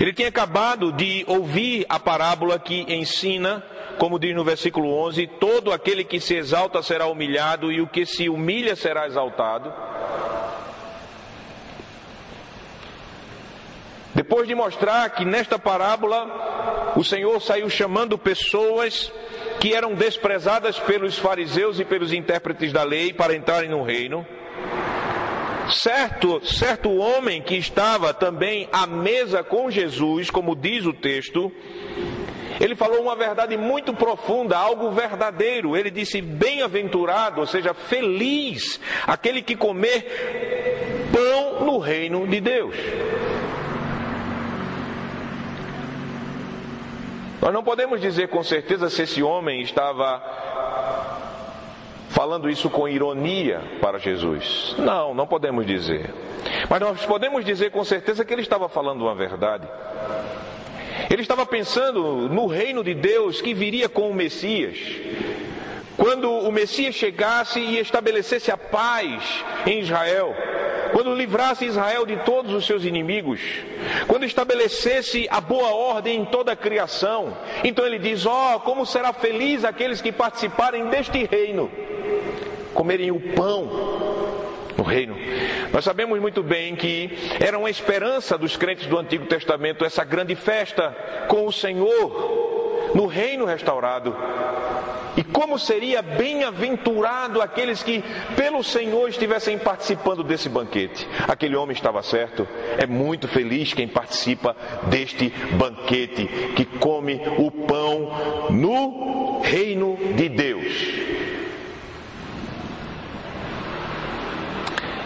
Ele 0.00 0.12
tinha 0.12 0.28
acabado 0.28 0.92
de 0.92 1.24
ouvir 1.26 1.86
a 1.88 1.98
parábola 1.98 2.58
que 2.58 2.84
ensina 2.92 3.64
como 3.98 4.18
diz 4.18 4.34
no 4.34 4.44
versículo 4.44 4.92
11: 4.94 5.26
todo 5.26 5.72
aquele 5.72 6.04
que 6.04 6.20
se 6.20 6.34
exalta 6.34 6.82
será 6.82 7.06
humilhado, 7.06 7.70
e 7.70 7.80
o 7.80 7.86
que 7.86 8.06
se 8.06 8.28
humilha 8.28 8.76
será 8.76 9.06
exaltado. 9.06 9.72
Depois 14.14 14.46
de 14.46 14.54
mostrar 14.54 15.08
que 15.10 15.24
nesta 15.24 15.58
parábola 15.58 16.92
o 16.96 17.02
Senhor 17.02 17.40
saiu 17.40 17.68
chamando 17.70 18.18
pessoas 18.18 19.10
que 19.58 19.74
eram 19.74 19.94
desprezadas 19.94 20.78
pelos 20.78 21.18
fariseus 21.18 21.80
e 21.80 21.84
pelos 21.84 22.12
intérpretes 22.12 22.72
da 22.72 22.82
lei 22.82 23.12
para 23.12 23.34
entrarem 23.34 23.70
no 23.70 23.82
reino. 23.82 24.26
Certo, 25.70 26.44
certo 26.44 26.90
homem 26.90 27.40
que 27.40 27.54
estava 27.54 28.12
também 28.12 28.68
à 28.72 28.86
mesa 28.86 29.42
com 29.42 29.70
Jesus, 29.70 30.28
como 30.28 30.54
diz 30.54 30.84
o 30.84 30.92
texto, 30.92 31.50
ele 32.62 32.76
falou 32.76 33.02
uma 33.02 33.16
verdade 33.16 33.56
muito 33.56 33.92
profunda, 33.92 34.56
algo 34.56 34.92
verdadeiro. 34.92 35.76
Ele 35.76 35.90
disse: 35.90 36.22
Bem-aventurado, 36.22 37.40
ou 37.40 37.46
seja, 37.46 37.74
feliz, 37.74 38.78
aquele 39.04 39.42
que 39.42 39.56
comer 39.56 41.08
pão 41.12 41.66
no 41.66 41.78
reino 41.78 42.24
de 42.24 42.40
Deus. 42.40 42.76
Nós 47.40 47.52
não 47.52 47.64
podemos 47.64 48.00
dizer 48.00 48.28
com 48.28 48.44
certeza 48.44 48.88
se 48.88 49.02
esse 49.02 49.20
homem 49.24 49.62
estava 49.62 50.22
falando 52.10 52.48
isso 52.48 52.70
com 52.70 52.88
ironia 52.88 53.60
para 53.80 53.98
Jesus. 53.98 54.76
Não, 54.78 55.12
não 55.12 55.26
podemos 55.26 55.66
dizer. 55.66 56.14
Mas 56.70 56.80
nós 56.80 57.04
podemos 57.04 57.44
dizer 57.44 57.72
com 57.72 57.82
certeza 57.82 58.24
que 58.24 58.32
ele 58.32 58.42
estava 58.42 58.68
falando 58.68 59.02
uma 59.02 59.16
verdade. 59.16 59.66
Ele 61.12 61.20
estava 61.20 61.44
pensando 61.44 62.26
no 62.30 62.46
reino 62.46 62.82
de 62.82 62.94
Deus 62.94 63.42
que 63.42 63.52
viria 63.52 63.86
com 63.86 64.08
o 64.08 64.14
Messias. 64.14 64.78
Quando 65.94 66.30
o 66.30 66.50
Messias 66.50 66.94
chegasse 66.94 67.60
e 67.60 67.78
estabelecesse 67.78 68.50
a 68.50 68.56
paz 68.56 69.22
em 69.66 69.80
Israel, 69.80 70.34
quando 70.90 71.14
livrasse 71.14 71.66
Israel 71.66 72.06
de 72.06 72.16
todos 72.24 72.54
os 72.54 72.64
seus 72.64 72.84
inimigos, 72.84 73.40
quando 74.08 74.24
estabelecesse 74.24 75.28
a 75.30 75.38
boa 75.38 75.74
ordem 75.74 76.22
em 76.22 76.24
toda 76.24 76.52
a 76.52 76.56
criação. 76.56 77.36
Então 77.62 77.84
ele 77.84 77.98
diz: 77.98 78.24
Ó, 78.24 78.56
oh, 78.56 78.60
como 78.60 78.86
será 78.86 79.12
feliz 79.12 79.66
aqueles 79.66 80.00
que 80.00 80.12
participarem 80.12 80.86
deste 80.86 81.24
reino, 81.24 81.70
comerem 82.72 83.10
o 83.10 83.20
pão 83.34 84.11
no 84.76 84.84
reino. 84.84 85.16
Nós 85.72 85.84
sabemos 85.84 86.18
muito 86.20 86.42
bem 86.42 86.74
que 86.74 87.10
era 87.40 87.58
uma 87.58 87.70
esperança 87.70 88.36
dos 88.36 88.56
crentes 88.56 88.86
do 88.86 88.98
Antigo 88.98 89.26
Testamento 89.26 89.84
essa 89.84 90.04
grande 90.04 90.34
festa 90.34 90.90
com 91.28 91.46
o 91.46 91.52
Senhor 91.52 92.90
no 92.94 93.06
reino 93.06 93.44
restaurado. 93.44 94.14
E 95.16 95.22
como 95.22 95.58
seria 95.58 96.00
bem-aventurado 96.00 97.42
aqueles 97.42 97.82
que, 97.82 98.02
pelo 98.34 98.64
Senhor, 98.64 99.08
estivessem 99.08 99.58
participando 99.58 100.24
desse 100.24 100.48
banquete. 100.48 101.06
Aquele 101.28 101.54
homem 101.54 101.76
estava 101.76 102.02
certo. 102.02 102.48
É 102.78 102.86
muito 102.86 103.28
feliz 103.28 103.74
quem 103.74 103.86
participa 103.86 104.56
deste 104.84 105.28
banquete, 105.52 106.26
que 106.56 106.64
come 106.64 107.20
o 107.36 107.50
pão 107.50 108.48
no 108.50 109.40
reino 109.42 109.98
de 110.16 110.30
Deus. 110.30 111.11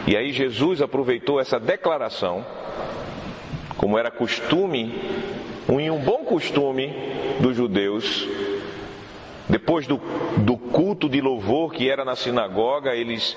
E 0.06 0.16
aí 0.16 0.32
Jesus 0.32 0.80
aproveitou 0.80 1.40
essa 1.40 1.58
declaração, 1.58 2.46
como 3.76 3.98
era 3.98 4.10
costume, 4.10 4.94
um, 5.68 5.98
bom 5.98 6.24
costume 6.24 6.94
dos 7.40 7.56
judeus, 7.56 8.26
depois 9.48 9.86
do, 9.86 10.00
do 10.38 10.56
culto 10.56 11.08
de 11.08 11.20
louvor 11.20 11.72
que 11.72 11.90
era 11.90 12.04
na 12.04 12.14
sinagoga, 12.14 12.94
eles 12.94 13.36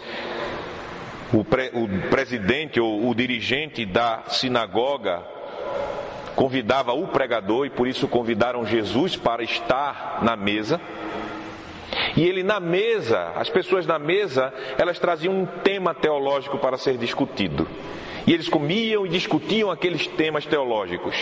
o, 1.33 1.43
pre, 1.43 1.71
o, 1.73 1.87
presidente 2.09 2.79
ou 2.79 3.09
o 3.09 3.15
dirigente 3.15 3.85
da 3.85 4.23
sinagoga 4.27 5.23
convidava 6.35 6.93
o 6.93 7.07
pregador 7.07 7.65
e 7.65 7.69
por 7.69 7.87
isso 7.87 8.07
convidaram 8.07 8.65
Jesus 8.65 9.15
para 9.15 9.43
estar 9.43 10.19
na 10.23 10.35
mesa. 10.35 10.79
E 12.19 12.23
ele 12.23 12.43
na 12.43 12.59
mesa, 12.59 13.31
as 13.33 13.49
pessoas 13.49 13.87
na 13.87 13.97
mesa, 13.97 14.53
elas 14.77 14.99
traziam 14.99 15.33
um 15.33 15.45
tema 15.45 15.95
teológico 15.95 16.57
para 16.57 16.77
ser 16.77 16.97
discutido. 16.97 17.65
E 18.27 18.33
eles 18.33 18.49
comiam 18.49 19.05
e 19.05 19.09
discutiam 19.09 19.71
aqueles 19.71 20.05
temas 20.05 20.45
teológicos. 20.45 21.15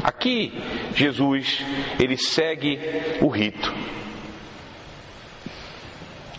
Aqui, 0.00 0.52
Jesus, 0.94 1.60
ele 1.98 2.16
segue 2.16 2.78
o 3.20 3.26
rito. 3.26 3.74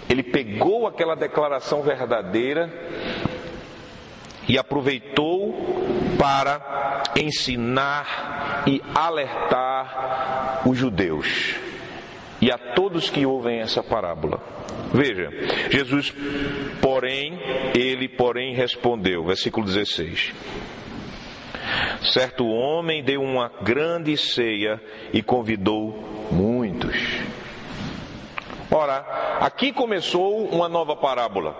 Ele 0.08 0.24
pegou 0.24 0.88
aquela 0.88 1.14
declaração 1.14 1.82
verdadeira 1.82 2.72
e 4.48 4.58
aproveitou 4.58 5.84
para 6.18 7.04
ensinar 7.18 8.64
e 8.66 8.82
alertar 8.96 10.62
os 10.66 10.78
judeus 10.78 11.68
e 12.42 12.52
a 12.52 12.58
todos 12.58 13.10
que 13.10 13.26
ouvem 13.26 13.60
essa 13.60 13.84
parábola. 13.84 14.42
Veja, 14.94 15.30
Jesus, 15.70 16.14
porém, 16.82 17.40
ele, 17.76 18.08
porém, 18.08 18.54
respondeu, 18.56 19.24
versículo 19.24 19.66
16. 19.66 20.34
Certo 22.02 22.48
homem 22.48 23.04
deu 23.04 23.22
uma 23.22 23.52
grande 23.62 24.16
ceia 24.18 24.82
e 25.14 25.22
convidou 25.22 26.28
muitos. 26.32 26.96
Ora, 28.72 29.38
aqui 29.42 29.72
começou 29.72 30.46
uma 30.48 30.70
nova 30.70 30.96
parábola. 30.96 31.56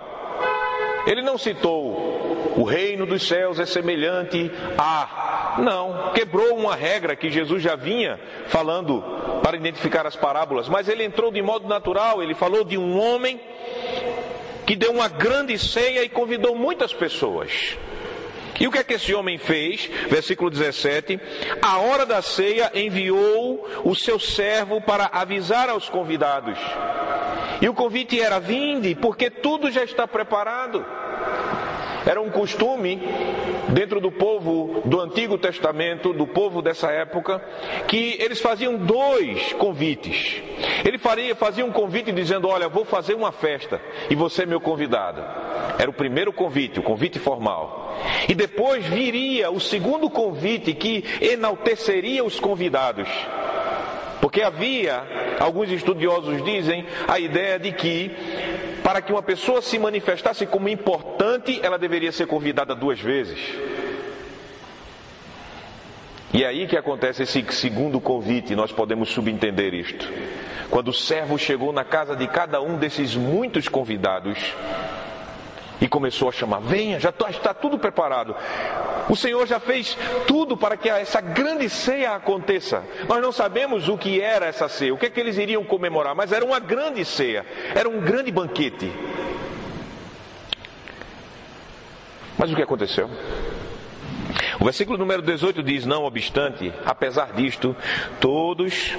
Ele 1.06 1.22
não 1.22 1.38
citou 1.38 2.20
o 2.56 2.64
reino 2.64 3.06
dos 3.06 3.26
céus 3.26 3.58
é 3.58 3.66
semelhante 3.66 4.50
a. 4.76 5.29
Não, 5.58 6.12
quebrou 6.14 6.56
uma 6.56 6.76
regra 6.76 7.16
que 7.16 7.30
Jesus 7.30 7.62
já 7.62 7.76
vinha 7.76 8.18
falando 8.46 9.02
para 9.42 9.56
identificar 9.56 10.06
as 10.06 10.16
parábolas, 10.16 10.68
mas 10.68 10.88
ele 10.88 11.04
entrou 11.04 11.30
de 11.30 11.42
modo 11.42 11.68
natural. 11.68 12.22
Ele 12.22 12.34
falou 12.34 12.64
de 12.64 12.78
um 12.78 12.98
homem 12.98 13.40
que 14.66 14.76
deu 14.76 14.92
uma 14.92 15.08
grande 15.08 15.58
ceia 15.58 16.04
e 16.04 16.08
convidou 16.08 16.54
muitas 16.54 16.92
pessoas. 16.92 17.76
E 18.60 18.68
o 18.68 18.70
que 18.70 18.78
é 18.78 18.84
que 18.84 18.94
esse 18.94 19.14
homem 19.14 19.38
fez? 19.38 19.86
Versículo 20.08 20.50
17: 20.50 21.18
A 21.62 21.78
hora 21.78 22.04
da 22.04 22.20
ceia 22.20 22.70
enviou 22.74 23.66
o 23.82 23.94
seu 23.94 24.20
servo 24.20 24.80
para 24.82 25.06
avisar 25.06 25.70
aos 25.70 25.88
convidados. 25.88 26.58
E 27.60 27.68
o 27.68 27.74
convite 27.74 28.20
era: 28.20 28.38
vinde, 28.38 28.94
porque 28.94 29.30
tudo 29.30 29.70
já 29.70 29.82
está 29.82 30.06
preparado. 30.06 30.84
Era 32.06 32.20
um 32.20 32.30
costume 32.30 33.00
dentro 33.68 34.00
do 34.00 34.10
povo 34.10 34.82
do 34.84 35.00
Antigo 35.00 35.36
Testamento, 35.36 36.12
do 36.12 36.26
povo 36.26 36.62
dessa 36.62 36.90
época, 36.90 37.42
que 37.86 38.16
eles 38.20 38.40
faziam 38.40 38.76
dois 38.76 39.52
convites. 39.54 40.42
Ele 40.84 40.98
faria, 40.98 41.34
fazia 41.34 41.64
um 41.64 41.72
convite 41.72 42.10
dizendo: 42.12 42.48
Olha, 42.48 42.68
vou 42.68 42.84
fazer 42.84 43.14
uma 43.14 43.32
festa 43.32 43.80
e 44.08 44.14
você 44.14 44.42
é 44.42 44.46
meu 44.46 44.60
convidado. 44.60 45.22
Era 45.78 45.90
o 45.90 45.94
primeiro 45.94 46.32
convite, 46.32 46.80
o 46.80 46.82
convite 46.82 47.18
formal. 47.18 47.96
E 48.28 48.34
depois 48.34 48.84
viria 48.86 49.50
o 49.50 49.60
segundo 49.60 50.08
convite 50.08 50.72
que 50.74 51.04
enalteceria 51.20 52.24
os 52.24 52.40
convidados. 52.40 53.08
Porque 54.20 54.42
havia, 54.42 55.02
alguns 55.38 55.70
estudiosos 55.70 56.44
dizem, 56.44 56.84
a 57.08 57.18
ideia 57.18 57.58
de 57.58 57.72
que 57.72 58.10
para 58.90 59.00
que 59.00 59.12
uma 59.12 59.22
pessoa 59.22 59.62
se 59.62 59.78
manifestasse 59.78 60.44
como 60.44 60.68
importante, 60.68 61.60
ela 61.62 61.78
deveria 61.78 62.10
ser 62.10 62.26
convidada 62.26 62.74
duas 62.74 62.98
vezes. 62.98 63.38
E 66.34 66.42
é 66.42 66.48
aí 66.48 66.66
que 66.66 66.76
acontece 66.76 67.22
esse 67.22 67.40
segundo 67.52 68.00
convite, 68.00 68.56
nós 68.56 68.72
podemos 68.72 69.10
subentender 69.10 69.74
isto. 69.74 70.08
Quando 70.68 70.88
o 70.88 70.92
servo 70.92 71.38
chegou 71.38 71.72
na 71.72 71.84
casa 71.84 72.16
de 72.16 72.26
cada 72.26 72.60
um 72.60 72.76
desses 72.78 73.14
muitos 73.14 73.68
convidados, 73.68 74.36
e 75.80 75.88
começou 75.88 76.28
a 76.28 76.32
chamar: 76.32 76.60
venha, 76.60 76.98
já 76.98 77.12
tá, 77.12 77.30
está 77.30 77.54
tudo 77.54 77.78
preparado. 77.78 78.34
O 79.08 79.16
Senhor 79.16 79.46
já 79.46 79.58
fez 79.58 79.96
tudo 80.26 80.56
para 80.56 80.76
que 80.76 80.88
essa 80.88 81.20
grande 81.20 81.68
ceia 81.68 82.14
aconteça. 82.14 82.84
Nós 83.08 83.20
não 83.20 83.32
sabemos 83.32 83.88
o 83.88 83.98
que 83.98 84.20
era 84.20 84.46
essa 84.46 84.68
ceia, 84.68 84.94
o 84.94 84.98
que 84.98 85.06
é 85.06 85.10
que 85.10 85.20
eles 85.20 85.36
iriam 85.36 85.64
comemorar, 85.64 86.14
mas 86.14 86.32
era 86.32 86.44
uma 86.44 86.60
grande 86.60 87.04
ceia, 87.04 87.44
era 87.74 87.88
um 87.88 88.00
grande 88.00 88.30
banquete. 88.30 88.92
Mas 92.38 92.50
o 92.50 92.56
que 92.56 92.62
aconteceu? 92.62 93.10
O 94.58 94.64
versículo 94.64 94.98
número 94.98 95.22
18 95.22 95.62
diz: 95.62 95.86
Não 95.86 96.04
obstante, 96.04 96.72
apesar 96.84 97.32
disto, 97.32 97.74
todos, 98.20 98.96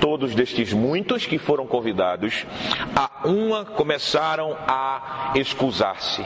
todos 0.00 0.34
destes 0.34 0.72
muitos 0.72 1.26
que 1.26 1.38
foram 1.38 1.66
convidados, 1.66 2.46
a 2.94 3.28
uma 3.28 3.64
começaram 3.64 4.56
a 4.66 5.32
excusar-se. 5.34 6.24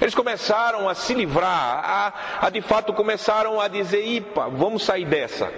Eles 0.00 0.14
começaram 0.14 0.88
a 0.88 0.94
se 0.94 1.12
livrar, 1.12 1.82
a, 1.84 2.46
a 2.46 2.50
de 2.50 2.60
fato 2.60 2.92
começaram 2.92 3.60
a 3.60 3.66
dizer: 3.66 4.04
Ipa, 4.04 4.48
vamos 4.48 4.84
sair 4.84 5.04
dessa. 5.04 5.50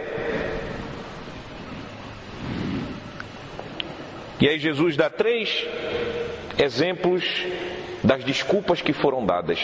E 4.41 4.49
aí 4.49 4.59
Jesus 4.59 4.97
dá 4.97 5.11
três 5.11 5.67
exemplos 6.59 7.45
das 8.03 8.25
desculpas 8.25 8.81
que 8.81 8.95
foram 8.95 9.27
dadas. 9.27 9.61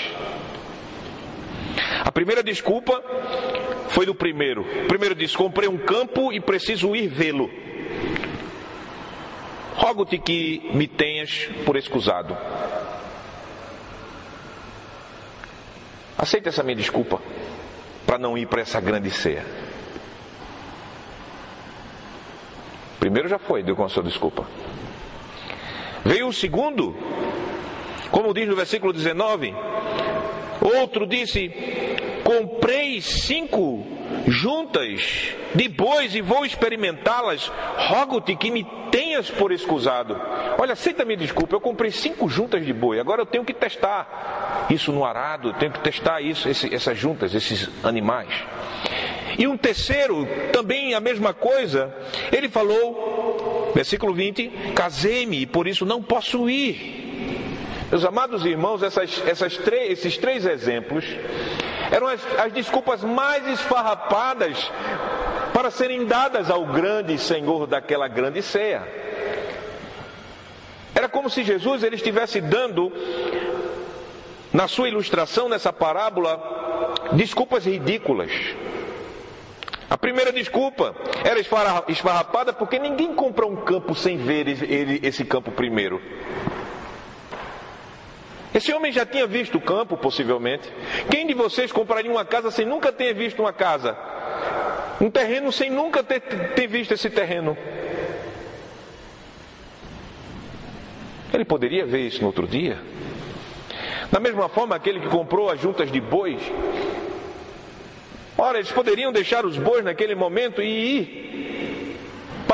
A 2.05 2.13
primeira 2.13 2.43
desculpa 2.43 3.03
foi 3.89 4.05
do 4.05 4.15
primeiro. 4.15 4.61
O 4.85 4.89
primeiro 4.89 5.15
disse: 5.15 5.35
Comprei 5.35 5.69
um 5.69 5.79
campo 5.79 6.31
e 6.33 6.41
preciso 6.41 6.95
ir 6.95 7.09
vê-lo. 7.09 7.51
Rogo-te 9.75 10.19
que 10.19 10.71
me 10.75 10.87
tenhas 10.87 11.49
por 11.65 11.77
excusado. 11.77 12.37
Aceita 16.19 16.49
essa 16.49 16.63
minha 16.63 16.77
desculpa 16.77 17.21
para 18.07 18.19
não 18.19 18.39
ir 18.39 18.47
para 18.47 18.63
essa 18.63 18.81
grande 18.81 19.11
ceia. 19.11 19.45
Primeiro 22.99 23.29
já 23.29 23.39
foi, 23.39 23.63
deu 23.63 23.77
com 23.77 23.85
a 23.85 23.89
sua 23.89 24.03
desculpa. 24.03 24.47
Veio 26.05 26.29
o 26.29 26.33
segundo, 26.33 26.97
como 28.11 28.33
diz 28.33 28.49
no 28.49 28.57
versículo 28.57 28.93
19: 28.93 29.55
Outro 30.61 31.07
disse: 31.07 31.53
Comprei 32.25 33.01
cinco 33.01 33.96
juntas 34.27 35.35
de 35.55 35.69
bois 35.69 36.15
e 36.15 36.21
vou 36.21 36.45
experimentá-las. 36.45 37.51
Rogo-te 37.77 38.35
que 38.37 38.51
me 38.51 38.65
tenhas 38.91 39.31
por 39.31 39.53
escusado. 39.53 40.19
Olha, 40.59 40.73
aceita 40.73 41.05
minha 41.05 41.17
desculpa, 41.17 41.55
eu 41.55 41.61
comprei 41.61 41.91
cinco 41.91 42.29
juntas 42.29 42.65
de 42.65 42.73
boi, 42.73 42.99
agora 42.99 43.23
eu 43.23 43.27
tenho 43.27 43.45
que 43.45 43.55
testar 43.55 44.67
isso 44.71 44.93
no 44.93 45.05
arado, 45.05 45.53
tenho 45.55 45.73
que 45.73 45.81
testar 45.81 46.21
isso, 46.21 46.49
esse, 46.49 46.75
essas 46.75 46.99
juntas, 46.99 47.35
esses 47.35 47.71
animais. 47.85 48.29
E 49.39 49.47
um 49.47 49.57
terceiro, 49.57 50.27
também 50.53 50.95
a 50.95 51.01
mesma 51.01 51.35
coisa, 51.35 51.95
ele 52.33 52.49
falou, 52.49 53.71
versículo 53.75 54.15
20: 54.15 54.73
Casei-me 54.75 55.43
e 55.43 55.47
por 55.47 55.67
isso 55.67 55.85
não 55.85 56.03
posso 56.03 56.49
ir. 56.49 57.05
Meus 57.91 58.05
amados 58.05 58.45
irmãos, 58.45 58.83
essas, 58.83 59.23
essas 59.27 59.57
três, 59.59 59.93
esses 59.93 60.17
três 60.17 60.45
exemplos 60.47 61.05
eram 61.91 62.07
as, 62.07 62.21
as 62.39 62.53
desculpas 62.53 63.03
mais 63.03 63.47
esfarrapadas 63.47 64.71
para 65.53 65.71
serem 65.71 66.05
dadas 66.05 66.51
ao 66.51 66.67
grande 66.67 67.19
Senhor 67.19 67.67
daquela 67.67 68.09
grande 68.09 68.43
ceia. 68.43 68.87
Era 70.95 71.09
como 71.09 71.29
se 71.29 71.45
Jesus 71.45 71.83
ele 71.83 71.97
estivesse 71.97 72.41
dando, 72.41 72.93
na 74.53 74.67
sua 74.67 74.89
ilustração, 74.89 75.49
nessa 75.49 75.73
parábola, 75.73 76.41
desculpas 77.13 77.67
ridículas. 77.67 78.31
A 79.89 79.97
primeira 79.97 80.33
desculpa 80.33 80.97
era 81.23 81.39
esfarrapada 81.89 82.53
porque 82.53 82.79
ninguém 82.79 83.15
compra 83.15 83.47
um 83.47 83.57
campo 83.57 83.95
sem 83.95 84.17
ver 84.17 84.49
esse 85.05 85.25
campo 85.25 85.53
primeiro. 85.53 86.01
Esse 88.57 88.73
homem 88.73 88.91
já 88.91 89.05
tinha 89.05 89.27
visto 89.27 89.59
o 89.59 89.61
campo, 89.61 89.99
possivelmente. 89.99 90.73
Quem 91.11 91.27
de 91.27 91.35
vocês 91.35 91.71
compraria 91.71 92.11
uma 92.11 92.25
casa 92.25 92.51
sem 92.51 92.65
nunca 92.65 92.91
ter 92.91 93.13
visto 93.13 93.41
uma 93.41 93.53
casa? 93.53 93.95
Um 94.99 95.11
terreno 95.11 95.53
sem 95.53 95.69
nunca 95.69 96.03
ter, 96.03 96.21
ter 96.21 96.67
visto 96.67 96.95
esse 96.95 97.11
terreno? 97.11 97.55
Ele 101.35 101.45
poderia 101.45 101.85
ver 101.85 102.07
isso 102.07 102.23
no 102.23 102.29
outro 102.29 102.47
dia. 102.47 102.79
Da 104.11 104.19
mesma 104.19 104.49
forma, 104.49 104.75
aquele 104.75 105.01
que 105.01 105.09
comprou 105.09 105.51
as 105.51 105.61
juntas 105.61 105.93
de 105.93 106.01
bois. 106.01 106.41
Ora, 108.39 108.57
eles 108.57 108.73
poderiam 108.73 109.13
deixar 109.13 109.45
os 109.45 109.59
bois 109.59 109.85
naquele 109.85 110.15
momento 110.15 110.63
e 110.63 110.67
ir 110.67 111.26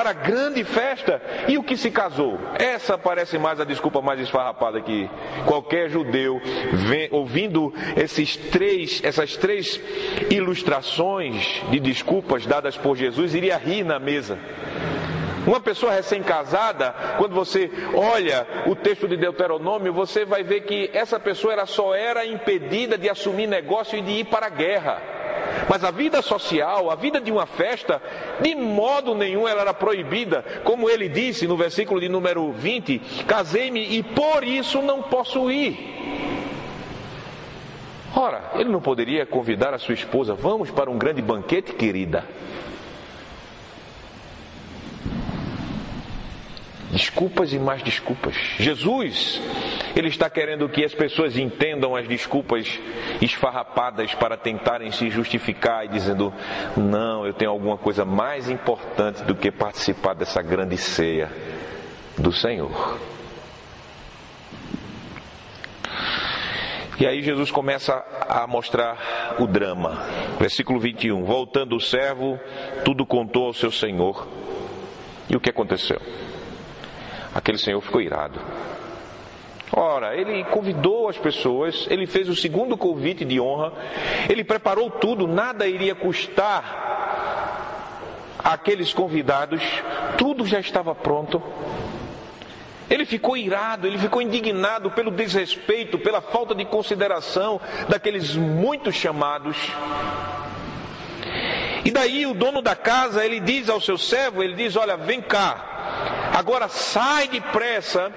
para 0.03 0.11
a 0.11 0.15
grande 0.15 0.65
festa 0.65 1.23
e 1.47 1.57
o 1.57 1.63
que 1.63 1.77
se 1.77 1.89
casou. 1.89 2.37
Essa 2.59 2.99
parece 2.99 3.39
mais 3.39 3.61
a 3.61 3.65
desculpa 3.65 4.03
mais 4.03 4.19
esfarrapada 4.19 4.81
que 4.81 5.09
qualquer 5.47 5.89
judeu 5.89 6.43
vem, 6.73 7.09
ouvindo 7.13 7.73
esses 7.97 8.37
três, 8.37 9.01
essas 9.05 9.37
três 9.37 9.81
ilustrações 10.29 11.63
de 11.71 11.79
desculpas 11.79 12.45
dadas 12.45 12.77
por 12.77 12.97
Jesus 12.97 13.33
iria 13.33 13.57
rir 13.57 13.85
na 13.85 14.01
mesa. 14.01 14.37
Uma 15.47 15.61
pessoa 15.61 15.93
recém-casada, 15.93 16.93
quando 17.17 17.33
você 17.33 17.71
olha 17.95 18.45
o 18.67 18.75
texto 18.75 19.07
de 19.07 19.17
Deuteronômio, 19.17 19.93
você 19.93 20.25
vai 20.25 20.43
ver 20.43 20.63
que 20.63 20.91
essa 20.93 21.21
pessoa 21.21 21.53
era, 21.53 21.67
só 21.67 21.95
era 21.95 22.27
impedida 22.27 22.99
de 22.99 23.09
assumir 23.09 23.47
negócio 23.47 23.97
e 23.97 24.03
de 24.03 24.11
ir 24.11 24.25
para 24.25 24.47
a 24.47 24.51
guerra. 24.51 25.22
Mas 25.69 25.85
a 25.85 25.91
vida 25.91 26.23
social, 26.23 26.91
a 26.91 26.95
vida 26.95 27.21
de 27.21 27.31
uma 27.31 27.47
festa, 27.47 28.01
de 28.41 28.55
modo 28.55 29.15
nenhum 29.15 29.47
ela 29.47 29.63
era 29.63 29.75
proibida. 29.75 30.45
Como 30.65 30.89
ele 30.89 31.09
disse 31.09 31.47
no 31.47 31.57
versículo 31.57 32.01
de 32.01 32.09
número 32.09 32.53
20: 32.53 32.99
Casei-me 33.27 33.97
e 33.97 34.03
por 34.03 34.45
isso 34.45 34.83
não 34.83 35.03
posso 35.03 35.51
ir. 35.51 35.93
Ora, 38.15 38.53
ele 38.57 38.69
não 38.69 38.81
poderia 38.81 39.25
convidar 39.25 39.73
a 39.73 39.79
sua 39.79 39.95
esposa, 39.95 40.35
vamos 40.35 40.71
para 40.71 40.91
um 40.91 40.99
grande 40.99 41.23
banquete, 41.23 41.73
querida. 41.73 42.25
Desculpas 46.93 47.55
e 47.55 47.59
mais 47.59 47.83
desculpas. 47.83 48.37
Jesus, 48.59 49.41
ele 49.97 50.09
está 50.09 50.29
querendo 50.29 50.69
que 50.69 50.85
as 50.85 50.95
pessoas 50.95 51.39
entendam 51.39 51.97
as 51.97 52.07
desculpas 52.07 52.79
esfarrapadas 53.19 54.15
para 54.15 54.37
tentarem 54.37 54.93
se 54.93 55.09
justificar 55.09 55.87
e 55.87 55.89
dizendo: 55.89 56.31
"Não, 56.77 57.27
eu 57.27 57.33
tenho 57.33 57.51
alguma 57.51 57.79
coisa 57.79 58.05
mais 58.05 58.51
importante 58.51 59.25
do 59.25 59.35
que 59.35 59.51
participar 59.51 60.13
dessa 60.13 60.43
grande 60.43 60.77
ceia 60.77 61.33
do 62.19 62.31
Senhor". 62.31 62.99
E 67.01 67.07
aí 67.07 67.23
Jesus 67.23 67.51
começa 67.51 68.05
a 68.29 68.47
mostrar 68.47 69.37
o 69.39 69.47
drama. 69.47 70.07
Versículo 70.39 70.79
21. 70.79 71.25
Voltando 71.25 71.75
o 71.75 71.81
servo, 71.81 72.39
tudo 72.85 73.07
contou 73.07 73.47
ao 73.47 73.55
seu 73.55 73.73
senhor. 73.73 74.29
E 75.31 75.35
o 75.35 75.41
que 75.41 75.49
aconteceu? 75.49 75.99
Aquele 77.35 77.59
senhor 77.59 77.81
ficou 77.81 78.01
irado. 78.01 78.41
Ora, 79.75 80.15
ele 80.15 80.45
convidou 80.45 81.09
as 81.09 81.17
pessoas, 81.17 81.87
ele 81.89 82.07
fez 82.07 82.29
o 82.29 82.37
segundo 82.37 82.77
convite 82.77 83.25
de 83.25 83.41
honra, 83.41 83.73
ele 84.29 84.45
preparou 84.45 84.91
tudo, 84.91 85.27
nada 85.27 85.67
iria 85.67 85.95
custar 85.95 86.83
àqueles 88.39 88.93
convidados, 88.93 89.63
tudo 90.19 90.47
já 90.47 90.61
estava 90.61 90.95
pronto. 90.95 91.43
Ele 92.91 93.07
ficou 93.07 93.35
irado, 93.35 93.87
ele 93.87 93.97
ficou 93.97 94.21
indignado 94.21 94.91
pelo 94.91 95.11
desrespeito, 95.11 95.99
pela 95.99 96.21
falta 96.21 96.55
de 96.55 96.67
consideração 96.67 97.59
daqueles 97.89 98.37
muitos 98.37 98.95
chamados. 98.95 99.57
E 101.83 101.91
daí 101.91 102.27
o 102.27 102.35
dono 102.35 102.61
da 102.61 102.77
casa, 102.77 103.25
ele 103.25 103.41
diz 103.41 103.71
ao 103.71 103.81
seu 103.81 103.97
servo, 103.97 104.43
ele 104.43 104.55
diz: 104.55 104.77
"Olha, 104.77 104.99
vem 104.99 105.23
cá, 105.23 105.72
Agora 106.33 106.69
sai 106.69 107.29
depressa 107.29 108.11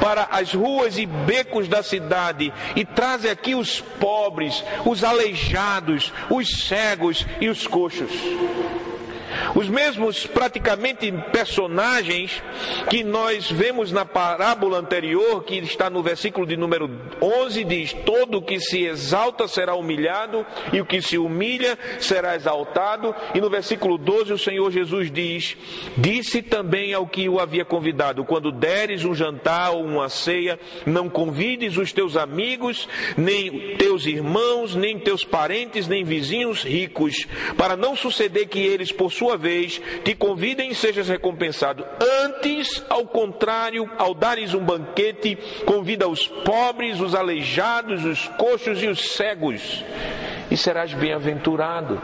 para 0.00 0.28
as 0.30 0.52
ruas 0.52 0.98
e 0.98 1.06
becos 1.06 1.68
da 1.68 1.82
cidade 1.82 2.52
e 2.74 2.84
traze 2.84 3.28
aqui 3.28 3.54
os 3.54 3.80
pobres, 3.80 4.62
os 4.84 5.02
aleijados, 5.02 6.12
os 6.30 6.66
cegos 6.66 7.26
e 7.40 7.48
os 7.48 7.66
coxos. 7.66 8.10
Os 9.54 9.68
mesmos 9.68 10.26
praticamente 10.26 11.10
personagens 11.32 12.42
que 12.90 13.02
nós 13.02 13.50
vemos 13.50 13.92
na 13.92 14.04
parábola 14.04 14.78
anterior, 14.78 15.44
que 15.44 15.56
está 15.58 15.88
no 15.88 16.02
versículo 16.02 16.46
de 16.46 16.56
número 16.56 16.90
11, 17.20 17.64
diz: 17.64 17.92
Todo 17.92 18.38
o 18.38 18.42
que 18.42 18.60
se 18.60 18.84
exalta 18.84 19.48
será 19.48 19.74
humilhado, 19.74 20.44
e 20.72 20.80
o 20.80 20.86
que 20.86 21.00
se 21.00 21.18
humilha 21.18 21.78
será 21.98 22.36
exaltado. 22.36 23.14
E 23.34 23.40
no 23.40 23.50
versículo 23.50 23.98
12, 23.98 24.32
o 24.32 24.38
Senhor 24.38 24.70
Jesus 24.70 25.10
diz: 25.10 25.56
Disse 25.96 26.42
também 26.42 26.94
ao 26.94 27.06
que 27.06 27.28
o 27.28 27.40
havia 27.40 27.64
convidado: 27.64 28.24
Quando 28.24 28.52
deres 28.52 29.04
um 29.04 29.14
jantar 29.14 29.72
ou 29.72 29.84
uma 29.84 30.08
ceia, 30.08 30.58
não 30.84 31.08
convides 31.08 31.76
os 31.76 31.92
teus 31.92 32.16
amigos, 32.16 32.88
nem 33.16 33.76
teus 33.76 34.06
irmãos, 34.06 34.74
nem 34.74 34.98
teus 34.98 35.24
parentes, 35.24 35.88
nem 35.88 36.04
vizinhos 36.04 36.62
ricos, 36.62 37.26
para 37.56 37.76
não 37.76 37.96
suceder 37.96 38.48
que 38.48 38.60
eles, 38.60 38.92
por 38.92 39.12
sua 39.12 39.25
sua 39.26 39.36
vez, 39.36 39.80
te 40.04 40.14
convidem 40.14 40.70
e 40.70 40.74
sejas 40.74 41.08
recompensado. 41.08 41.84
Antes, 42.22 42.84
ao 42.88 43.04
contrário, 43.04 43.90
ao 43.98 44.14
dares 44.14 44.54
um 44.54 44.64
banquete, 44.64 45.36
convida 45.64 46.08
os 46.08 46.28
pobres, 46.28 47.00
os 47.00 47.12
aleijados, 47.12 48.04
os 48.04 48.28
coxos 48.38 48.80
e 48.80 48.86
os 48.86 49.14
cegos, 49.14 49.84
e 50.48 50.56
serás 50.56 50.94
bem-aventurado. 50.94 52.00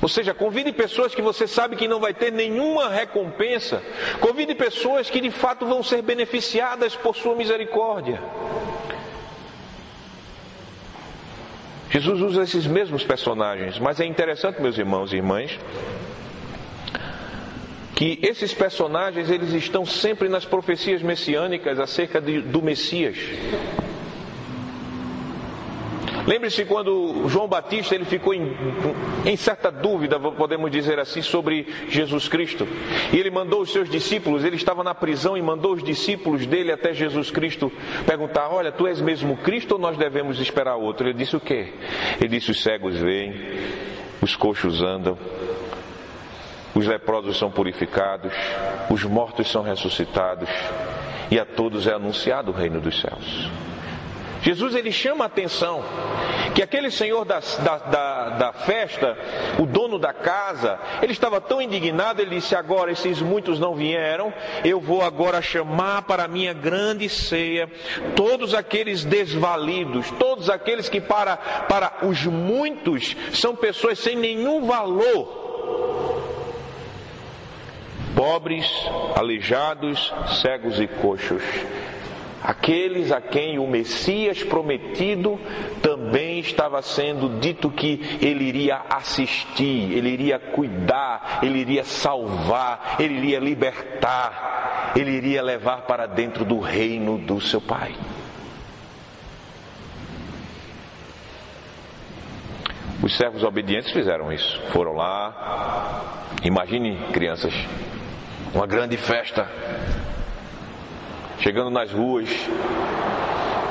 Ou 0.00 0.08
seja, 0.08 0.32
convide 0.32 0.72
pessoas 0.72 1.14
que 1.14 1.20
você 1.20 1.46
sabe 1.46 1.76
que 1.76 1.88
não 1.88 2.00
vai 2.00 2.14
ter 2.14 2.32
nenhuma 2.32 2.88
recompensa. 2.88 3.82
Convide 4.20 4.54
pessoas 4.54 5.10
que 5.10 5.20
de 5.20 5.30
fato 5.30 5.66
vão 5.66 5.82
ser 5.82 6.00
beneficiadas 6.00 6.96
por 6.96 7.14
sua 7.14 7.34
misericórdia. 7.34 8.20
Jesus 11.94 12.20
usa 12.20 12.42
esses 12.42 12.66
mesmos 12.66 13.04
personagens, 13.04 13.78
mas 13.78 14.00
é 14.00 14.04
interessante, 14.04 14.60
meus 14.60 14.76
irmãos 14.76 15.12
e 15.12 15.16
irmãs, 15.16 15.56
que 17.94 18.18
esses 18.20 18.52
personagens 18.52 19.30
eles 19.30 19.52
estão 19.52 19.86
sempre 19.86 20.28
nas 20.28 20.44
profecias 20.44 21.02
messiânicas 21.02 21.78
acerca 21.78 22.20
de, 22.20 22.40
do 22.40 22.60
Messias. 22.60 23.16
Lembre-se 26.26 26.64
quando 26.64 27.28
João 27.28 27.46
Batista 27.46 27.94
ele 27.94 28.06
ficou 28.06 28.32
em, 28.32 28.56
em, 29.26 29.36
certa 29.36 29.70
dúvida, 29.70 30.18
podemos 30.18 30.70
dizer 30.70 30.98
assim, 30.98 31.20
sobre 31.20 31.66
Jesus 31.88 32.28
Cristo. 32.28 32.66
E 33.12 33.18
ele 33.18 33.30
mandou 33.30 33.60
os 33.60 33.70
seus 33.70 33.90
discípulos, 33.90 34.42
ele 34.42 34.56
estava 34.56 34.82
na 34.82 34.94
prisão 34.94 35.36
e 35.36 35.42
mandou 35.42 35.74
os 35.74 35.82
discípulos 35.82 36.46
dele 36.46 36.72
até 36.72 36.94
Jesus 36.94 37.30
Cristo 37.30 37.70
perguntar: 38.06 38.48
Olha, 38.48 38.72
tu 38.72 38.86
és 38.86 39.00
mesmo 39.00 39.36
Cristo 39.36 39.72
ou 39.72 39.78
nós 39.78 39.98
devemos 39.98 40.40
esperar 40.40 40.76
outro? 40.76 41.06
Ele 41.06 41.18
disse 41.18 41.36
o 41.36 41.40
quê? 41.40 41.74
Ele 42.18 42.28
disse: 42.28 42.50
Os 42.50 42.62
cegos 42.62 42.96
veem, 42.96 43.34
os 44.22 44.34
coxos 44.34 44.82
andam, 44.82 45.18
os 46.74 46.86
leprosos 46.86 47.36
são 47.36 47.50
purificados, 47.50 48.32
os 48.88 49.04
mortos 49.04 49.50
são 49.50 49.62
ressuscitados, 49.62 50.48
e 51.30 51.38
a 51.38 51.44
todos 51.44 51.86
é 51.86 51.92
anunciado 51.92 52.50
o 52.50 52.54
reino 52.54 52.80
dos 52.80 52.98
céus. 52.98 53.50
Jesus 54.44 54.74
ele 54.74 54.92
chama 54.92 55.24
a 55.24 55.26
atenção 55.26 55.82
que 56.54 56.62
aquele 56.62 56.90
senhor 56.90 57.24
da, 57.24 57.40
da, 57.40 57.78
da, 57.78 58.28
da, 58.28 58.52
festa, 58.52 59.16
o 59.58 59.64
dono 59.64 59.98
da 59.98 60.12
casa, 60.12 60.78
ele 61.02 61.12
estava 61.12 61.40
tão 61.40 61.62
indignado, 61.62 62.20
ele 62.20 62.36
disse: 62.36 62.54
Agora 62.54 62.92
esses 62.92 63.22
muitos 63.22 63.58
não 63.58 63.74
vieram, 63.74 64.32
eu 64.62 64.78
vou 64.78 65.00
agora 65.00 65.40
chamar 65.40 66.02
para 66.02 66.24
a 66.24 66.28
minha 66.28 66.52
grande 66.52 67.08
ceia 67.08 67.72
todos 68.14 68.52
aqueles 68.54 69.02
desvalidos, 69.02 70.10
todos 70.18 70.50
aqueles 70.50 70.90
que 70.90 71.00
para, 71.00 71.38
para 71.38 72.00
os 72.02 72.26
muitos 72.26 73.16
são 73.32 73.56
pessoas 73.56 73.98
sem 73.98 74.14
nenhum 74.14 74.66
valor. 74.66 75.42
Pobres, 78.14 78.70
aleijados, 79.16 80.12
cegos 80.42 80.78
e 80.78 80.86
coxos 80.86 81.42
aqueles 82.44 83.10
a 83.10 83.22
quem 83.22 83.58
o 83.58 83.66
Messias 83.66 84.42
prometido 84.44 85.40
também 85.80 86.40
estava 86.40 86.82
sendo 86.82 87.40
dito 87.40 87.70
que 87.70 88.18
ele 88.20 88.44
iria 88.44 88.82
assistir, 88.90 89.90
ele 89.92 90.10
iria 90.10 90.38
cuidar, 90.38 91.38
ele 91.42 91.58
iria 91.58 91.82
salvar, 91.84 92.96
ele 92.98 93.14
iria 93.14 93.40
libertar, 93.40 94.92
ele 94.94 95.12
iria 95.12 95.42
levar 95.42 95.86
para 95.86 96.06
dentro 96.06 96.44
do 96.44 96.60
reino 96.60 97.16
do 97.16 97.40
seu 97.40 97.62
Pai. 97.62 97.94
Os 103.02 103.16
servos 103.16 103.42
obedientes 103.42 103.90
fizeram 103.90 104.32
isso. 104.32 104.60
Foram 104.72 104.92
lá. 104.92 106.30
Imagine, 106.42 106.96
crianças, 107.12 107.52
uma 108.54 108.66
grande 108.66 108.96
festa 108.96 109.46
chegando 111.38 111.70
nas 111.70 111.90
ruas, 111.90 112.28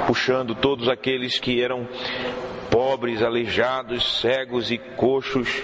puxando 0.08 0.56
todos 0.56 0.90
aqueles 0.90 1.40
que 1.40 1.62
eram 1.62 1.88
pobres, 2.70 3.22
aleijados, 3.22 4.20
cegos 4.20 4.72
e 4.72 4.78
coxos, 4.78 5.64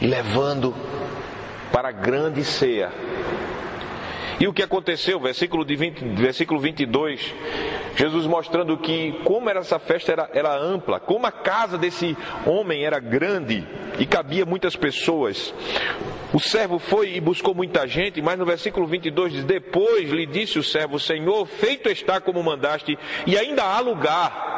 e 0.00 0.06
levando 0.06 0.74
para 1.72 1.88
a 1.88 1.92
grande 1.92 2.44
ceia. 2.44 2.92
E 4.40 4.48
o 4.48 4.54
que 4.54 4.62
aconteceu? 4.62 5.20
Versículo, 5.20 5.66
de 5.66 5.76
20, 5.76 6.02
versículo 6.16 6.58
22, 6.58 7.34
Jesus 7.94 8.26
mostrando 8.26 8.78
que 8.78 9.12
como 9.22 9.50
era 9.50 9.60
essa 9.60 9.78
festa 9.78 10.12
era, 10.12 10.30
era 10.32 10.56
ampla, 10.56 10.98
como 10.98 11.26
a 11.26 11.30
casa 11.30 11.76
desse 11.76 12.16
homem 12.46 12.82
era 12.82 12.98
grande 12.98 13.62
e 13.98 14.06
cabia 14.06 14.46
muitas 14.46 14.74
pessoas. 14.74 15.52
O 16.32 16.40
servo 16.40 16.78
foi 16.78 17.16
e 17.16 17.20
buscou 17.20 17.54
muita 17.54 17.86
gente, 17.86 18.22
mas 18.22 18.38
no 18.38 18.46
versículo 18.46 18.86
22 18.86 19.32
diz: 19.32 19.44
Depois 19.44 20.08
lhe 20.08 20.24
disse 20.24 20.58
o 20.58 20.62
servo: 20.62 20.98
Senhor, 20.98 21.44
feito 21.46 21.90
está 21.90 22.18
como 22.18 22.42
mandaste, 22.42 22.98
e 23.26 23.36
ainda 23.36 23.62
há 23.62 23.80
lugar. 23.80 24.49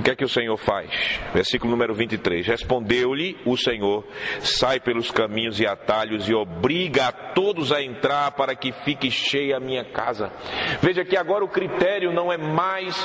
O 0.00 0.02
que 0.02 0.12
é 0.12 0.16
que 0.16 0.24
o 0.24 0.28
Senhor 0.30 0.56
faz? 0.56 0.88
Versículo 1.34 1.70
número 1.70 1.92
23. 1.92 2.46
Respondeu-lhe 2.46 3.36
o 3.44 3.54
Senhor: 3.54 4.02
Sai 4.40 4.80
pelos 4.80 5.10
caminhos 5.10 5.60
e 5.60 5.66
atalhos 5.66 6.26
e 6.26 6.32
obriga 6.32 7.08
a 7.08 7.12
todos 7.12 7.70
a 7.70 7.82
entrar 7.82 8.30
para 8.30 8.56
que 8.56 8.72
fique 8.72 9.10
cheia 9.10 9.58
a 9.58 9.60
minha 9.60 9.84
casa. 9.84 10.32
Veja 10.80 11.04
que 11.04 11.18
agora 11.18 11.44
o 11.44 11.48
critério 11.48 12.14
não 12.14 12.32
é 12.32 12.38
mais 12.38 12.96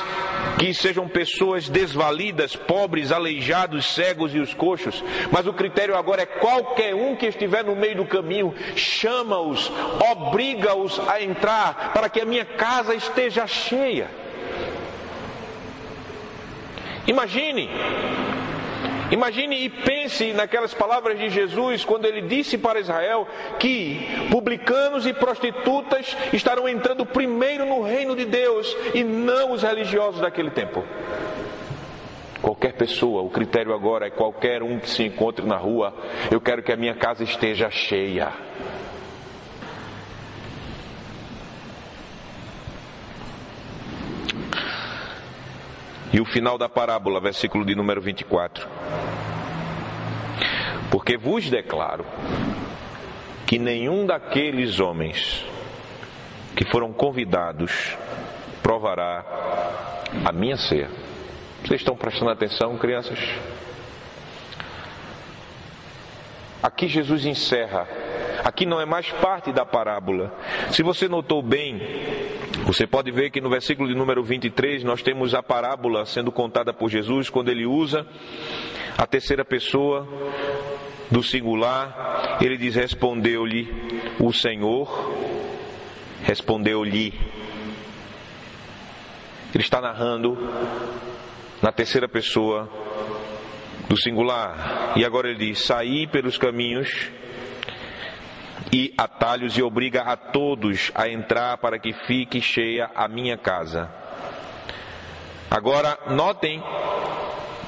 que 0.58 0.72
sejam 0.72 1.06
pessoas 1.06 1.68
desvalidas, 1.68 2.56
pobres, 2.56 3.12
aleijados, 3.12 3.94
cegos 3.94 4.34
e 4.34 4.38
os 4.38 4.54
coxos, 4.54 5.04
mas 5.30 5.46
o 5.46 5.52
critério 5.52 5.96
agora 5.96 6.22
é 6.22 6.26
qualquer 6.26 6.94
um 6.94 7.14
que 7.14 7.26
estiver 7.26 7.62
no 7.62 7.76
meio 7.76 7.96
do 7.96 8.06
caminho, 8.06 8.54
chama-os, 8.74 9.70
obriga-os 10.10 10.98
a 11.06 11.20
entrar 11.20 11.92
para 11.92 12.08
que 12.08 12.22
a 12.22 12.24
minha 12.24 12.46
casa 12.46 12.94
esteja 12.94 13.46
cheia. 13.46 14.08
Imagine, 17.06 17.70
imagine 19.12 19.64
e 19.64 19.68
pense 19.68 20.32
naquelas 20.32 20.74
palavras 20.74 21.16
de 21.16 21.30
Jesus 21.30 21.84
quando 21.84 22.04
ele 22.04 22.22
disse 22.22 22.58
para 22.58 22.80
Israel 22.80 23.28
que 23.58 24.00
publicanos 24.30 25.06
e 25.06 25.12
prostitutas 25.12 26.16
estarão 26.32 26.68
entrando 26.68 27.06
primeiro 27.06 27.64
no 27.64 27.82
reino 27.82 28.16
de 28.16 28.24
Deus 28.24 28.76
e 28.92 29.04
não 29.04 29.52
os 29.52 29.62
religiosos 29.62 30.20
daquele 30.20 30.50
tempo. 30.50 30.84
Qualquer 32.42 32.74
pessoa, 32.74 33.22
o 33.22 33.30
critério 33.30 33.72
agora 33.72 34.06
é 34.06 34.10
qualquer 34.10 34.62
um 34.62 34.78
que 34.78 34.90
se 34.90 35.04
encontre 35.04 35.46
na 35.46 35.56
rua, 35.56 35.94
eu 36.30 36.40
quero 36.40 36.62
que 36.62 36.72
a 36.72 36.76
minha 36.76 36.94
casa 36.94 37.24
esteja 37.24 37.70
cheia. 37.70 38.32
E 46.16 46.20
o 46.20 46.24
final 46.24 46.56
da 46.56 46.66
parábola, 46.66 47.20
versículo 47.20 47.62
de 47.62 47.74
número 47.74 48.00
24. 48.00 48.66
Porque 50.90 51.14
vos 51.18 51.50
declaro 51.50 52.06
que 53.46 53.58
nenhum 53.58 54.06
daqueles 54.06 54.80
homens 54.80 55.44
que 56.56 56.64
foram 56.64 56.90
convidados 56.90 57.94
provará 58.62 59.22
a 60.24 60.32
minha 60.32 60.56
ceia. 60.56 60.88
Vocês 61.62 61.82
estão 61.82 61.94
prestando 61.94 62.30
atenção, 62.30 62.78
crianças? 62.78 63.18
Aqui 66.62 66.88
Jesus 66.88 67.26
encerra. 67.26 67.86
Aqui 68.42 68.64
não 68.64 68.80
é 68.80 68.86
mais 68.86 69.12
parte 69.12 69.52
da 69.52 69.66
parábola. 69.66 70.32
Se 70.70 70.82
você 70.82 71.08
notou 71.08 71.42
bem, 71.42 71.78
você 72.66 72.84
pode 72.84 73.12
ver 73.12 73.30
que 73.30 73.40
no 73.40 73.48
versículo 73.48 73.88
de 73.88 73.94
número 73.94 74.24
23 74.24 74.82
nós 74.82 75.00
temos 75.00 75.36
a 75.36 75.40
parábola 75.40 76.04
sendo 76.04 76.32
contada 76.32 76.74
por 76.74 76.90
Jesus 76.90 77.30
quando 77.30 77.48
ele 77.48 77.64
usa 77.64 78.04
a 78.98 79.06
terceira 79.06 79.44
pessoa 79.44 80.04
do 81.08 81.22
singular. 81.22 82.38
Ele 82.40 82.56
diz: 82.56 82.74
Respondeu-lhe 82.74 83.68
o 84.18 84.32
Senhor, 84.32 85.14
respondeu-lhe. 86.24 87.14
Ele 89.54 89.62
está 89.62 89.80
narrando 89.80 90.36
na 91.62 91.70
terceira 91.70 92.08
pessoa 92.08 92.68
do 93.88 93.96
singular. 93.96 94.92
E 94.96 95.04
agora 95.04 95.28
ele 95.28 95.38
diz: 95.38 95.60
Saí 95.60 96.08
pelos 96.08 96.36
caminhos 96.36 97.12
e 98.72 98.92
atalhos 98.96 99.56
e 99.56 99.62
obriga 99.62 100.02
a 100.02 100.16
todos 100.16 100.90
a 100.94 101.08
entrar 101.08 101.56
para 101.58 101.78
que 101.78 101.92
fique 101.92 102.40
cheia 102.40 102.90
a 102.94 103.08
minha 103.08 103.36
casa. 103.36 103.90
Agora, 105.50 105.98
notem 106.10 106.62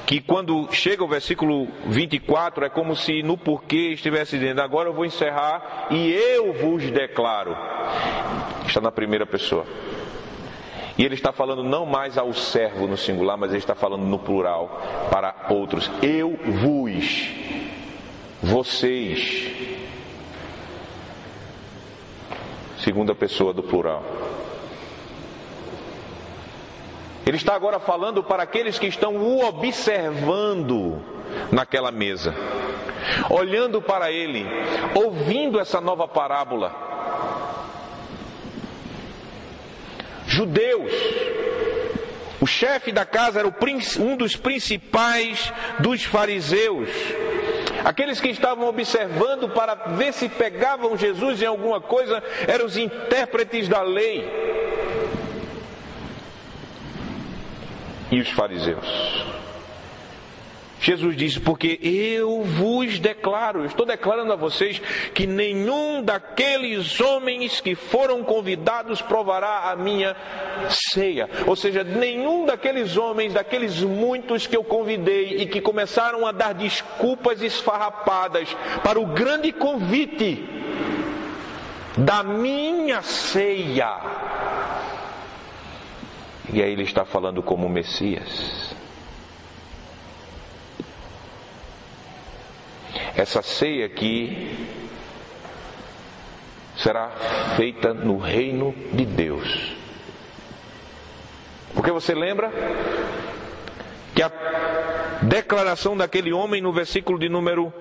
que 0.05 0.21
quando 0.21 0.69
chega 0.73 1.05
o 1.05 1.09
versículo 1.09 1.69
24, 1.87 2.65
é 2.65 2.69
como 2.71 2.97
se 2.97 3.23
no 3.23 3.37
porquê 3.37 3.91
estivesse 3.93 4.39
dizendo: 4.39 4.63
Agora 4.63 4.89
eu 4.89 4.95
vou 4.95 5.05
encerrar 5.05 5.87
e 5.91 6.11
eu 6.11 6.53
vos 6.55 6.91
declaro. 6.91 7.57
Está 8.67 8.81
na 8.81 8.91
primeira 8.91 9.27
pessoa. 9.27 9.67
E 10.97 11.05
ele 11.05 11.15
está 11.15 11.31
falando 11.31 11.63
não 11.63 11.87
mais 11.87 12.19
ao 12.19 12.33
servo 12.33 12.89
no 12.89 12.97
singular, 12.97 13.37
mas 13.37 13.51
ele 13.51 13.59
está 13.59 13.75
falando 13.75 14.03
no 14.03 14.19
plural 14.19 15.09
para 15.13 15.47
outros. 15.49 15.89
Eu 16.03 16.37
vos, 16.45 17.31
vocês, 18.43 19.78
segunda 22.79 23.15
pessoa 23.15 23.53
do 23.53 23.63
plural. 23.63 24.05
Ele 27.27 27.37
está 27.37 27.55
agora 27.55 27.79
falando 27.79 28.23
para 28.23 28.43
aqueles 28.43 28.79
que 28.79 28.87
estão 28.87 29.17
o 29.17 29.45
observando 29.45 31.03
naquela 31.53 31.91
mesa, 31.91 32.35
olhando 33.29 33.83
para 33.83 34.11
ele, 34.11 34.47
ouvindo 34.95 35.61
essa 35.61 35.81
nova 35.81 36.09
parábola. 36.09 36.87
Judeus, 40.27 40.93
o 42.41 42.47
chefe 42.47 42.93
da 42.93 43.05
casa 43.05 43.41
era 43.41 43.49
um 43.49 44.17
dos 44.17 44.37
principais 44.37 45.53
dos 45.81 46.05
fariseus 46.05 46.89
Aqueles 47.85 48.21
que 48.21 48.29
estavam 48.29 48.69
observando 48.69 49.49
para 49.49 49.75
ver 49.75 50.13
se 50.13 50.29
pegavam 50.29 50.97
Jesus 50.97 51.41
em 51.43 51.47
alguma 51.47 51.81
coisa 51.81 52.23
eram 52.47 52.67
os 52.67 52.77
intérpretes 52.77 53.69
da 53.69 53.83
lei 53.83 54.29
e 58.11 58.21
os 58.21 58.29
fariseus. 58.31 59.38
Jesus 60.81 61.17
disse: 61.17 61.41
Porque 61.41 61.79
eu 61.83 62.43
vos 62.43 62.99
declaro, 62.99 63.65
estou 63.65 63.85
declarando 63.85 64.33
a 64.33 64.37
vocês 64.37 64.81
que 65.13 65.27
nenhum 65.27 66.03
daqueles 66.03 67.01
homens 67.01 67.61
que 67.61 67.75
foram 67.75 68.23
convidados 68.23 69.03
provará 69.03 69.71
a 69.71 69.77
minha 69.77 70.17
ceia. 70.93 71.29
Ou 71.47 71.57
seja, 71.57 71.83
nenhum 71.83 72.47
daqueles 72.47 72.97
homens, 72.97 73.33
daqueles 73.33 73.83
muitos 73.83 74.47
que 74.47 74.57
eu 74.57 74.63
convidei 74.63 75.43
e 75.43 75.47
que 75.47 75.61
começaram 75.61 76.27
a 76.27 76.33
dar 76.33 76.55
desculpas 76.55 77.43
esfarrapadas 77.43 78.49
para 78.83 79.01
o 79.01 79.07
grande 79.07 79.53
convite 79.53 80.49
da 81.97 82.23
minha 82.23 83.03
ceia. 83.03 83.99
E 86.53 86.63
aí 86.63 86.73
ele 86.73 86.85
está 86.85 87.05
falando 87.05 87.43
como 87.43 87.69
Messias. 87.69 88.75
Essa 93.17 93.43
ceia 93.43 93.87
aqui 93.87 94.57
será 96.77 97.11
feita 97.57 97.93
no 97.93 98.19
reino 98.19 98.75
de 98.93 99.05
Deus. 99.05 99.77
Porque 101.75 101.91
você 101.91 102.15
lembra 102.15 102.51
que 104.15 104.23
a 104.23 104.31
declaração 105.23 105.97
daquele 105.97 106.33
homem 106.33 106.61
no 106.61 106.73
versículo 106.73 107.19
de 107.19 107.29
número 107.29 107.73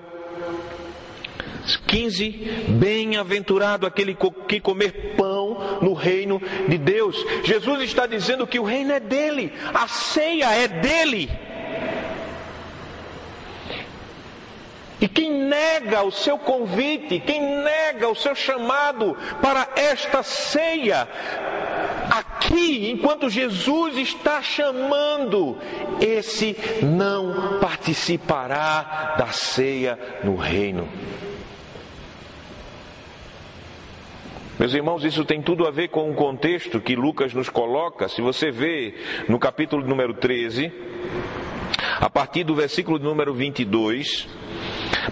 15: 1.86 2.66
Bem-aventurado 2.68 3.86
aquele 3.86 4.16
que 4.46 4.60
comer 4.60 5.14
pão 5.16 5.78
no 5.82 5.94
reino 5.94 6.40
de 6.68 6.78
Deus. 6.78 7.16
Jesus 7.44 7.82
está 7.82 8.06
dizendo 8.06 8.46
que 8.46 8.58
o 8.58 8.64
reino 8.64 8.92
é 8.92 9.00
dele, 9.00 9.52
a 9.72 9.86
ceia 9.86 10.54
é 10.54 10.68
dele. 10.68 11.30
E 15.00 15.06
quem 15.06 15.30
nega 15.30 16.02
o 16.02 16.10
seu 16.10 16.36
convite, 16.38 17.20
quem 17.20 17.40
nega 17.40 18.08
o 18.08 18.16
seu 18.16 18.34
chamado 18.34 19.16
para 19.40 19.68
esta 19.76 20.24
ceia, 20.24 21.08
aqui, 22.10 22.90
enquanto 22.90 23.30
Jesus 23.30 23.96
está 23.96 24.42
chamando, 24.42 25.56
esse 26.00 26.56
não 26.82 27.60
participará 27.60 29.14
da 29.16 29.28
ceia 29.28 29.98
no 30.24 30.34
reino. 30.34 30.88
Meus 34.58 34.74
irmãos, 34.74 35.04
isso 35.04 35.24
tem 35.24 35.40
tudo 35.40 35.68
a 35.68 35.70
ver 35.70 35.86
com 35.88 36.10
o 36.10 36.14
contexto 36.14 36.80
que 36.80 36.96
Lucas 36.96 37.32
nos 37.32 37.48
coloca. 37.48 38.08
Se 38.08 38.20
você 38.20 38.50
vê 38.50 38.92
no 39.28 39.38
capítulo 39.38 39.86
número 39.86 40.14
13, 40.14 40.72
a 42.00 42.10
partir 42.10 42.42
do 42.42 42.56
versículo 42.56 42.98
número 42.98 43.32
22, 43.32 44.26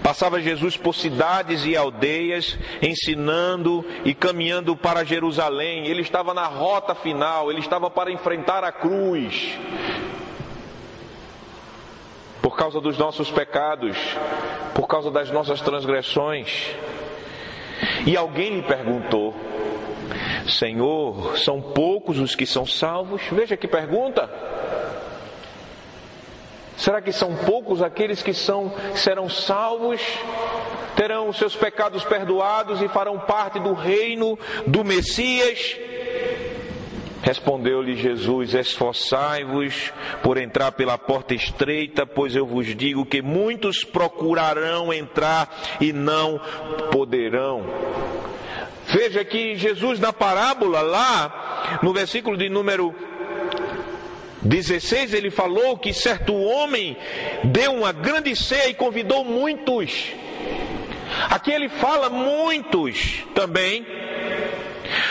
Passava 0.01 0.41
Jesus 0.41 0.77
por 0.77 0.95
cidades 0.95 1.65
e 1.65 1.75
aldeias, 1.75 2.57
ensinando 2.81 3.85
e 4.05 4.13
caminhando 4.13 4.75
para 4.75 5.03
Jerusalém. 5.03 5.87
Ele 5.87 6.01
estava 6.01 6.33
na 6.33 6.45
rota 6.45 6.95
final, 6.95 7.51
ele 7.51 7.59
estava 7.59 7.89
para 7.89 8.11
enfrentar 8.11 8.63
a 8.63 8.71
cruz. 8.71 9.57
Por 12.41 12.55
causa 12.55 12.79
dos 12.79 12.97
nossos 12.97 13.29
pecados, 13.29 13.97
por 14.73 14.87
causa 14.87 15.11
das 15.11 15.29
nossas 15.29 15.61
transgressões. 15.61 16.69
E 18.05 18.15
alguém 18.15 18.55
lhe 18.55 18.61
perguntou: 18.61 19.35
Senhor, 20.47 21.37
são 21.37 21.61
poucos 21.61 22.19
os 22.19 22.35
que 22.35 22.45
são 22.45 22.65
salvos? 22.65 23.21
Veja 23.31 23.57
que 23.57 23.67
pergunta. 23.67 24.46
Será 26.87 27.01
que 27.01 27.11
são 27.11 27.35
poucos 27.35 27.81
aqueles 27.81 28.23
que 28.23 28.33
são, 28.33 28.71
serão 28.95 29.27
salvos, 29.27 29.99
terão 30.95 31.33
seus 31.33 31.53
pecados 31.53 32.05
perdoados 32.05 32.81
e 32.81 32.87
farão 32.87 33.19
parte 33.19 33.59
do 33.59 33.73
reino 33.73 34.39
do 34.65 34.85
Messias? 34.85 35.75
Respondeu-lhe 37.21 37.97
Jesus: 37.97 38.53
Esforçai-vos 38.53 39.91
por 40.23 40.37
entrar 40.37 40.71
pela 40.71 40.97
porta 40.97 41.35
estreita, 41.35 42.05
pois 42.05 42.33
eu 42.33 42.45
vos 42.45 42.67
digo 42.73 43.05
que 43.05 43.21
muitos 43.21 43.83
procurarão 43.83 44.93
entrar 44.93 45.53
e 45.81 45.91
não 45.91 46.39
poderão. 46.89 47.65
Veja 48.87 49.25
que 49.25 49.57
Jesus, 49.57 49.99
na 49.99 50.13
parábola, 50.13 50.79
lá 50.79 51.79
no 51.83 51.91
versículo 51.91 52.37
de 52.37 52.47
número 52.47 52.95
16 54.47 55.13
ele 55.13 55.29
falou 55.29 55.77
que 55.77 55.93
certo 55.93 56.33
homem 56.33 56.97
deu 57.43 57.73
uma 57.73 57.91
grande 57.91 58.35
ceia 58.35 58.69
e 58.69 58.73
convidou 58.73 59.23
muitos. 59.23 60.13
Aqui 61.29 61.51
ele 61.51 61.69
fala 61.69 62.09
muitos 62.09 63.23
também. 63.35 63.85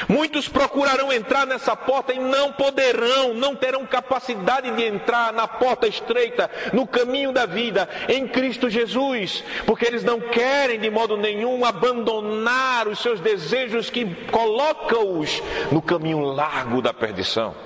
Muitos 0.08 0.48
procurarão 0.48 1.12
entrar 1.12 1.46
nessa 1.46 1.76
porta 1.76 2.14
e 2.14 2.18
não 2.18 2.50
poderão, 2.50 3.34
não 3.34 3.54
terão 3.54 3.84
capacidade 3.84 4.70
de 4.70 4.82
entrar 4.82 5.34
na 5.34 5.46
porta 5.46 5.86
estreita, 5.86 6.50
no 6.72 6.86
caminho 6.86 7.30
da 7.30 7.44
vida, 7.44 7.86
em 8.08 8.26
Cristo 8.26 8.70
Jesus, 8.70 9.44
porque 9.66 9.84
eles 9.84 10.02
não 10.02 10.18
querem 10.18 10.80
de 10.80 10.90
modo 10.90 11.18
nenhum 11.18 11.62
abandonar 11.62 12.88
os 12.88 13.00
seus 13.00 13.20
desejos 13.20 13.90
que 13.90 14.06
colocam-os 14.30 15.42
no 15.70 15.82
caminho 15.82 16.20
largo 16.20 16.80
da 16.80 16.94
perdição. 16.94 17.65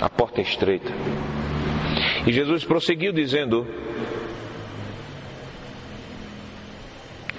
A 0.00 0.08
porta 0.08 0.40
é 0.40 0.42
estreita. 0.42 0.90
E 2.26 2.32
Jesus 2.32 2.64
prosseguiu 2.64 3.12
dizendo, 3.12 3.66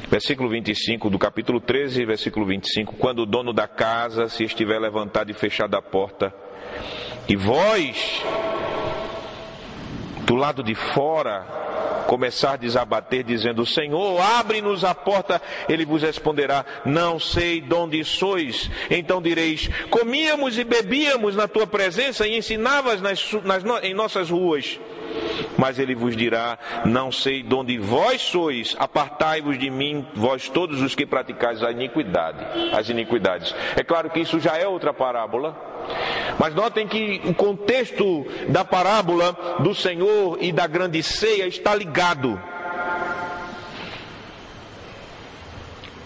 versículo 0.09 0.49
25 0.49 1.09
do 1.09 1.17
capítulo 1.17 1.59
13, 1.59 2.05
versículo 2.05 2.45
25: 2.45 2.95
Quando 2.97 3.19
o 3.19 3.25
dono 3.25 3.51
da 3.51 3.67
casa 3.67 4.27
se 4.29 4.43
estiver 4.43 4.79
levantado 4.79 5.31
e 5.31 5.33
fechado 5.33 5.75
a 5.75 5.81
porta, 5.81 6.33
e 7.27 7.35
vós, 7.35 8.21
do 10.25 10.35
lado 10.35 10.61
de 10.63 10.75
fora, 10.75 11.70
começar 12.01 12.53
a 12.53 12.57
desabater, 12.57 13.23
dizendo: 13.23 13.65
Senhor, 13.65 14.19
abre-nos 14.21 14.83
a 14.83 14.93
porta, 14.93 15.41
ele 15.67 15.85
vos 15.85 16.01
responderá: 16.01 16.65
Não 16.85 17.19
sei 17.19 17.61
de 17.61 17.73
onde 17.73 18.03
sois. 18.03 18.69
Então 18.89 19.21
direis: 19.21 19.69
Comíamos 19.89 20.57
e 20.57 20.63
bebíamos 20.63 21.35
na 21.35 21.47
tua 21.47 21.67
presença 21.67 22.27
e 22.27 22.37
ensinavas 22.37 23.01
nas, 23.01 23.31
nas, 23.43 23.63
em 23.83 23.93
nossas 23.93 24.29
ruas. 24.29 24.79
Mas 25.57 25.79
ele 25.79 25.95
vos 25.95 26.15
dirá: 26.15 26.57
Não 26.85 27.11
sei 27.11 27.43
de 27.43 27.53
onde 27.53 27.77
vós 27.77 28.21
sois, 28.21 28.75
apartai-vos 28.79 29.57
de 29.57 29.69
mim, 29.69 30.05
vós 30.13 30.49
todos 30.49 30.81
os 30.81 30.95
que 30.95 31.05
praticais 31.05 31.63
a 31.63 31.71
iniquidade, 31.71 32.45
as 32.73 32.89
iniquidades. 32.89 33.53
É 33.75 33.83
claro 33.83 34.09
que 34.09 34.19
isso 34.19 34.39
já 34.39 34.57
é 34.57 34.67
outra 34.67 34.93
parábola. 34.93 35.69
Mas 36.39 36.55
notem 36.55 36.87
que 36.87 37.21
o 37.25 37.33
contexto 37.33 38.25
da 38.49 38.63
parábola 38.63 39.57
do 39.59 39.75
Senhor 39.75 40.37
e 40.41 40.51
da 40.51 40.67
grande 40.67 41.03
ceia 41.03 41.47
está 41.47 41.75
ligado. 41.75 42.39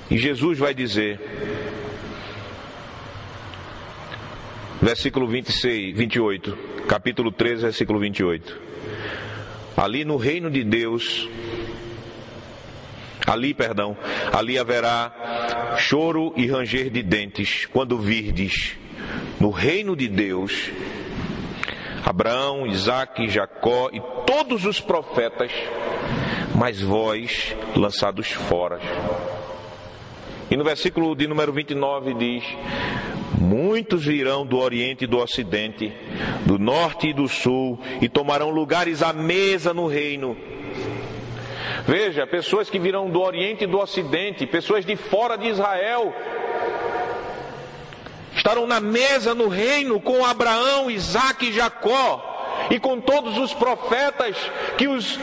E 0.09 0.17
Jesus 0.17 0.59
vai 0.59 0.73
dizer, 0.73 1.19
versículo 4.81 5.27
26, 5.27 5.95
28, 5.97 6.57
capítulo 6.87 7.31
13, 7.31 7.63
versículo 7.63 7.99
28. 7.99 8.64
Ali 9.75 10.05
no 10.05 10.17
reino 10.17 10.49
de 10.49 10.63
Deus, 10.63 11.27
ali, 13.27 13.53
perdão, 13.53 13.97
ali 14.31 14.57
haverá 14.57 15.75
choro 15.77 16.33
e 16.35 16.47
ranger 16.47 16.89
de 16.89 17.03
dentes 17.03 17.65
quando 17.65 17.99
virdes 17.99 18.77
no 19.39 19.49
reino 19.49 19.95
de 19.95 20.07
Deus, 20.07 20.71
Abraão, 22.05 22.65
Isaac, 22.65 23.27
Jacó 23.27 23.89
e 23.91 24.01
todos 24.25 24.65
os 24.65 24.79
profetas, 24.79 25.51
mas 26.55 26.81
vós 26.81 27.55
lançados 27.75 28.31
fora. 28.31 28.79
E 30.49 30.55
no 30.55 30.63
versículo 30.63 31.15
de 31.15 31.27
número 31.27 31.51
29 31.51 32.13
diz: 32.13 32.43
Muitos 33.39 34.05
virão 34.05 34.45
do 34.45 34.57
Oriente 34.57 35.03
e 35.03 35.07
do 35.07 35.17
Ocidente, 35.17 35.93
do 36.45 36.57
Norte 36.57 37.09
e 37.09 37.13
do 37.13 37.27
Sul, 37.27 37.79
e 38.01 38.07
tomarão 38.07 38.49
lugares 38.49 39.01
à 39.03 39.11
mesa 39.13 39.73
no 39.73 39.87
reino. 39.87 40.37
Veja, 41.87 42.25
pessoas 42.25 42.69
que 42.69 42.79
virão 42.79 43.09
do 43.09 43.21
Oriente 43.21 43.65
e 43.65 43.67
do 43.67 43.79
Ocidente, 43.79 44.47
pessoas 44.47 44.85
de 44.85 44.95
fora 44.95 45.37
de 45.37 45.47
Israel, 45.47 46.13
estarão 48.35 48.65
na 48.65 48.79
mesa 48.79 49.35
no 49.35 49.47
reino 49.47 49.99
com 49.99 50.25
Abraão, 50.25 50.89
Isaac 50.89 51.47
e 51.47 51.53
Jacó. 51.53 52.31
e 52.69 52.79
com 52.79 52.99
todos 52.99 53.37
os 53.37 53.53
profetas 53.53 54.35
que 54.77 54.87
os 54.87 55.19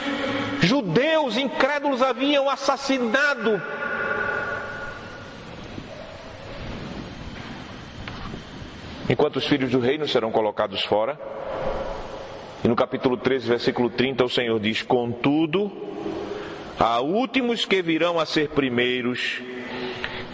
judeus 0.60 1.36
incrédulos 1.36 2.02
haviam 2.02 2.48
assassinado. 2.48 3.60
Enquanto 9.12 9.36
os 9.36 9.46
filhos 9.46 9.70
do 9.70 9.78
reino 9.78 10.08
serão 10.08 10.32
colocados 10.32 10.82
fora. 10.84 11.20
E 12.64 12.66
no 12.66 12.74
capítulo 12.74 13.18
13, 13.18 13.46
versículo 13.46 13.90
30, 13.90 14.24
o 14.24 14.28
Senhor 14.30 14.58
diz: 14.58 14.80
Contudo, 14.80 15.70
há 16.80 16.98
últimos 17.02 17.66
que 17.66 17.82
virão 17.82 18.18
a 18.18 18.24
ser 18.24 18.48
primeiros, 18.48 19.42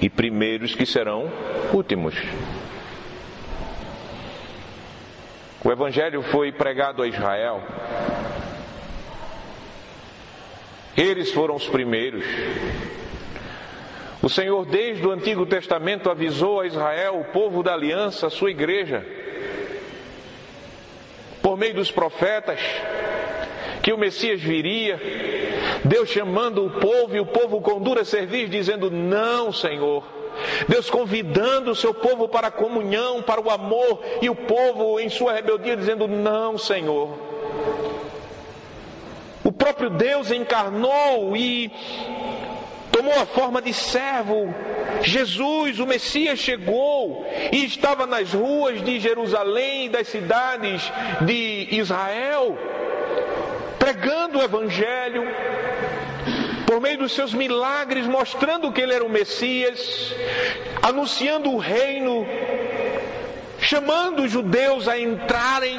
e 0.01 0.09
primeiros 0.09 0.77
que 0.77 0.87
serão 0.87 1.29
últimos. 1.75 2.15
O 5.65 5.73
Evangelho 5.73 6.23
foi 6.23 6.53
pregado 6.53 7.03
a 7.03 7.09
Israel. 7.09 7.61
Eles 10.97 11.33
foram 11.33 11.57
os 11.57 11.67
primeiros. 11.67 12.25
O 14.21 14.29
Senhor, 14.29 14.67
desde 14.67 15.07
o 15.07 15.13
Antigo 15.13 15.47
Testamento, 15.47 16.11
avisou 16.11 16.61
a 16.61 16.67
Israel, 16.67 17.21
o 17.21 17.33
povo 17.33 17.63
da 17.63 17.73
aliança, 17.73 18.27
a 18.27 18.31
sua 18.31 18.51
igreja, 18.51 19.07
por 21.41 21.57
meio 21.57 21.75
dos 21.75 21.91
profetas, 21.91 22.59
que 23.81 23.93
o 23.93 23.99
Messias 23.99 24.41
viria, 24.41 25.01
Deus 25.85 26.09
chamando 26.09 26.67
o 26.67 26.71
povo 26.71 27.15
e 27.15 27.21
o 27.21 27.27
povo 27.27 27.61
com 27.61 27.81
dura 27.81 28.05
serviço, 28.05 28.49
dizendo: 28.49 28.91
Não, 28.91 29.53
Senhor. 29.53 30.05
Deus 30.69 30.89
convidando 30.91 31.71
o 31.71 31.77
seu 31.77 31.93
povo 31.93 32.29
para 32.29 32.49
a 32.49 32.51
comunhão, 32.51 33.23
para 33.23 33.41
o 33.41 33.51
amor, 33.51 34.03
e 34.21 34.29
o 34.29 34.35
povo 34.35 34.99
em 34.99 35.09
sua 35.09 35.33
rebeldia 35.33 35.77
dizendo: 35.77 36.09
Não, 36.09 36.59
Senhor. 36.59 37.19
O 39.45 39.53
próprio 39.53 39.89
Deus 39.91 40.31
encarnou 40.31 41.37
e 41.37 41.71
tomou 42.99 43.15
a 43.15 43.27
forma 43.27 43.63
de 43.63 43.73
servo. 43.73 44.53
Jesus, 45.03 45.79
o 45.79 45.87
Messias, 45.87 46.41
chegou 46.41 47.25
e 47.53 47.65
estava 47.65 48.07
nas 48.07 48.33
ruas 48.33 48.83
de 48.83 48.99
Jerusalém 48.99 49.87
e 49.87 49.89
das 49.89 50.09
cidades 50.09 50.83
de 51.21 51.69
Israel, 51.71 52.59
pregando 53.79 54.41
o 54.41 54.43
Evangelho, 54.43 55.23
por 56.67 56.81
meio 56.81 56.99
dos 56.99 57.13
seus 57.13 57.33
milagres, 57.33 58.05
mostrando 58.05 58.73
que 58.73 58.81
ele 58.81 58.93
era 58.93 59.05
o 59.05 59.09
Messias, 59.09 60.13
anunciando 60.83 61.53
o 61.53 61.59
reino, 61.59 62.27
chamando 63.61 64.25
os 64.25 64.33
judeus 64.33 64.89
a 64.89 64.99
entrarem, 64.99 65.79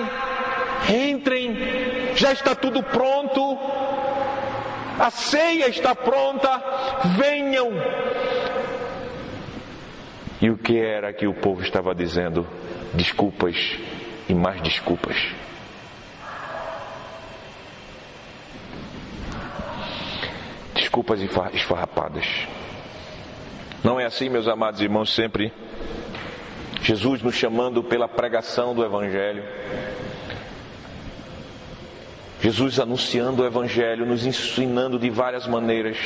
entrem, 0.87 1.57
já 2.15 2.31
está 2.31 2.55
tudo 2.55 2.81
pronto 2.81 3.57
a 4.99 5.09
ceia 5.09 5.69
está 5.69 5.95
pronta, 5.95 6.61
venham. 7.17 7.71
E 10.41 10.49
o 10.49 10.57
que 10.57 10.77
era 10.77 11.13
que 11.13 11.25
o 11.25 11.33
povo 11.33 11.61
estava 11.61 11.95
dizendo? 11.95 12.45
Desculpas 12.93 13.55
e 14.27 14.33
mais 14.33 14.61
desculpas. 14.61 15.15
Desculpas 20.75 21.21
esfarrapadas. 21.53 22.25
Não 23.83 23.99
é 23.99 24.05
assim, 24.05 24.27
meus 24.27 24.47
amados 24.47 24.81
irmãos, 24.81 25.13
sempre 25.13 25.53
Jesus 26.81 27.21
nos 27.21 27.35
chamando 27.35 27.83
pela 27.83 28.07
pregação 28.07 28.73
do 28.73 28.83
Evangelho 28.83 29.43
Jesus 32.41 32.79
anunciando 32.79 33.41
o 33.41 33.45
Evangelho, 33.45 34.05
nos 34.05 34.25
ensinando 34.25 34.97
de 34.97 35.09
várias 35.09 35.45
maneiras, 35.45 35.97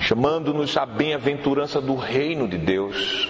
chamando-nos 0.00 0.76
à 0.76 0.86
bem-aventurança 0.86 1.80
do 1.80 1.96
reino 1.96 2.46
de 2.46 2.56
Deus, 2.56 3.28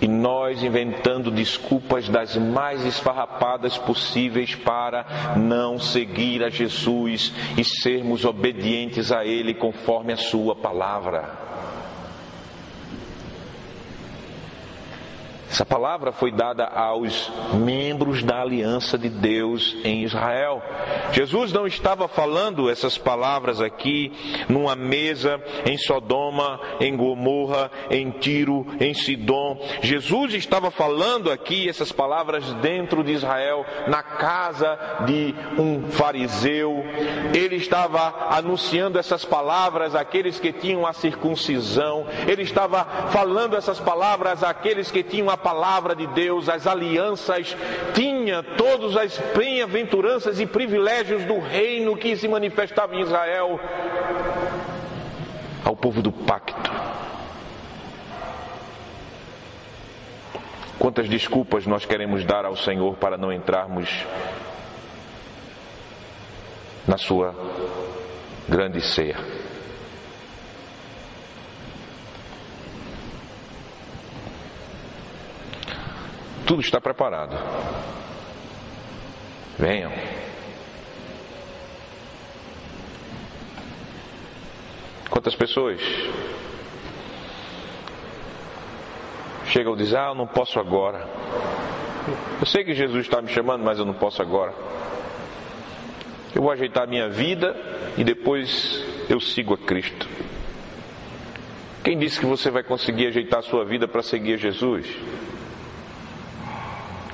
e 0.00 0.06
nós 0.06 0.62
inventando 0.62 1.30
desculpas 1.30 2.08
das 2.08 2.36
mais 2.36 2.84
esfarrapadas 2.84 3.78
possíveis 3.78 4.54
para 4.54 5.34
não 5.36 5.78
seguir 5.78 6.42
a 6.44 6.50
Jesus 6.50 7.32
e 7.56 7.64
sermos 7.64 8.24
obedientes 8.24 9.12
a 9.12 9.24
Ele 9.24 9.54
conforme 9.54 10.12
a 10.12 10.16
Sua 10.16 10.54
palavra. 10.54 11.61
Essa 15.52 15.66
palavra 15.66 16.12
foi 16.12 16.32
dada 16.32 16.64
aos 16.64 17.30
membros 17.52 18.22
da 18.22 18.40
aliança 18.40 18.96
de 18.96 19.10
Deus 19.10 19.76
em 19.84 20.02
Israel. 20.02 20.62
Jesus 21.12 21.52
não 21.52 21.66
estava 21.66 22.08
falando 22.08 22.70
essas 22.70 22.96
palavras 22.96 23.60
aqui 23.60 24.10
numa 24.48 24.74
mesa 24.74 25.38
em 25.66 25.76
Sodoma, 25.76 26.58
em 26.80 26.96
Gomorra, 26.96 27.70
em 27.90 28.10
Tiro, 28.12 28.66
em 28.80 28.94
Sidom. 28.94 29.60
Jesus 29.82 30.32
estava 30.32 30.70
falando 30.70 31.30
aqui 31.30 31.68
essas 31.68 31.92
palavras 31.92 32.50
dentro 32.54 33.04
de 33.04 33.12
Israel, 33.12 33.66
na 33.86 34.02
casa 34.02 34.78
de 35.04 35.34
um 35.58 35.90
fariseu. 35.90 36.82
Ele 37.34 37.56
estava 37.56 38.28
anunciando 38.30 38.98
essas 38.98 39.22
palavras 39.22 39.94
àqueles 39.94 40.40
que 40.40 40.50
tinham 40.50 40.86
a 40.86 40.94
circuncisão. 40.94 42.06
Ele 42.26 42.40
estava 42.40 42.86
falando 43.10 43.54
essas 43.54 43.78
palavras 43.78 44.42
àqueles 44.42 44.90
que 44.90 45.02
tinham 45.02 45.28
a 45.28 45.41
palavra 45.42 45.94
de 45.94 46.06
Deus, 46.06 46.48
as 46.48 46.66
alianças, 46.66 47.56
tinha 47.94 48.42
todas 48.42 48.96
as 48.96 49.18
bem-aventuranças 49.36 50.40
e 50.40 50.46
privilégios 50.46 51.24
do 51.24 51.38
reino 51.38 51.96
que 51.96 52.16
se 52.16 52.28
manifestava 52.28 52.94
em 52.94 53.00
Israel 53.00 53.60
ao 55.64 55.76
povo 55.76 56.00
do 56.02 56.12
pacto. 56.12 56.70
Quantas 60.78 61.08
desculpas 61.08 61.66
nós 61.66 61.84
queremos 61.84 62.24
dar 62.24 62.44
ao 62.44 62.56
Senhor 62.56 62.96
para 62.96 63.16
não 63.16 63.32
entrarmos 63.32 63.88
na 66.86 66.98
sua 66.98 67.34
grande 68.48 68.80
ceia? 68.80 69.41
Tudo 76.46 76.60
está 76.60 76.80
preparado. 76.80 77.36
Venham. 79.58 79.92
Quantas 85.08 85.34
pessoas 85.34 85.80
chegam 89.46 89.74
e 89.74 89.76
dizem: 89.76 89.98
Ah, 89.98 90.08
eu 90.08 90.14
não 90.14 90.26
posso 90.26 90.58
agora. 90.58 91.06
Eu 92.40 92.46
sei 92.46 92.64
que 92.64 92.74
Jesus 92.74 93.04
está 93.04 93.22
me 93.22 93.28
chamando, 93.28 93.62
mas 93.62 93.78
eu 93.78 93.84
não 93.84 93.94
posso 93.94 94.20
agora. 94.20 94.52
Eu 96.34 96.42
vou 96.42 96.50
ajeitar 96.50 96.84
a 96.84 96.86
minha 96.86 97.08
vida 97.08 97.54
e 97.96 98.02
depois 98.02 98.82
eu 99.08 99.20
sigo 99.20 99.54
a 99.54 99.58
Cristo. 99.58 100.08
Quem 101.84 101.98
disse 101.98 102.18
que 102.18 102.26
você 102.26 102.50
vai 102.50 102.62
conseguir 102.62 103.08
ajeitar 103.08 103.40
a 103.40 103.42
sua 103.42 103.64
vida 103.64 103.86
para 103.86 104.02
seguir 104.02 104.38
Jesus? 104.38 104.86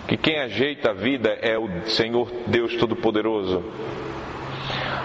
Que 0.09 0.16
quem 0.16 0.40
ajeita 0.40 0.90
a 0.90 0.94
vida 0.94 1.38
é 1.42 1.59
o 1.59 1.68
Senhor 1.87 2.33
Deus 2.47 2.75
Todo-Poderoso. 2.77 3.62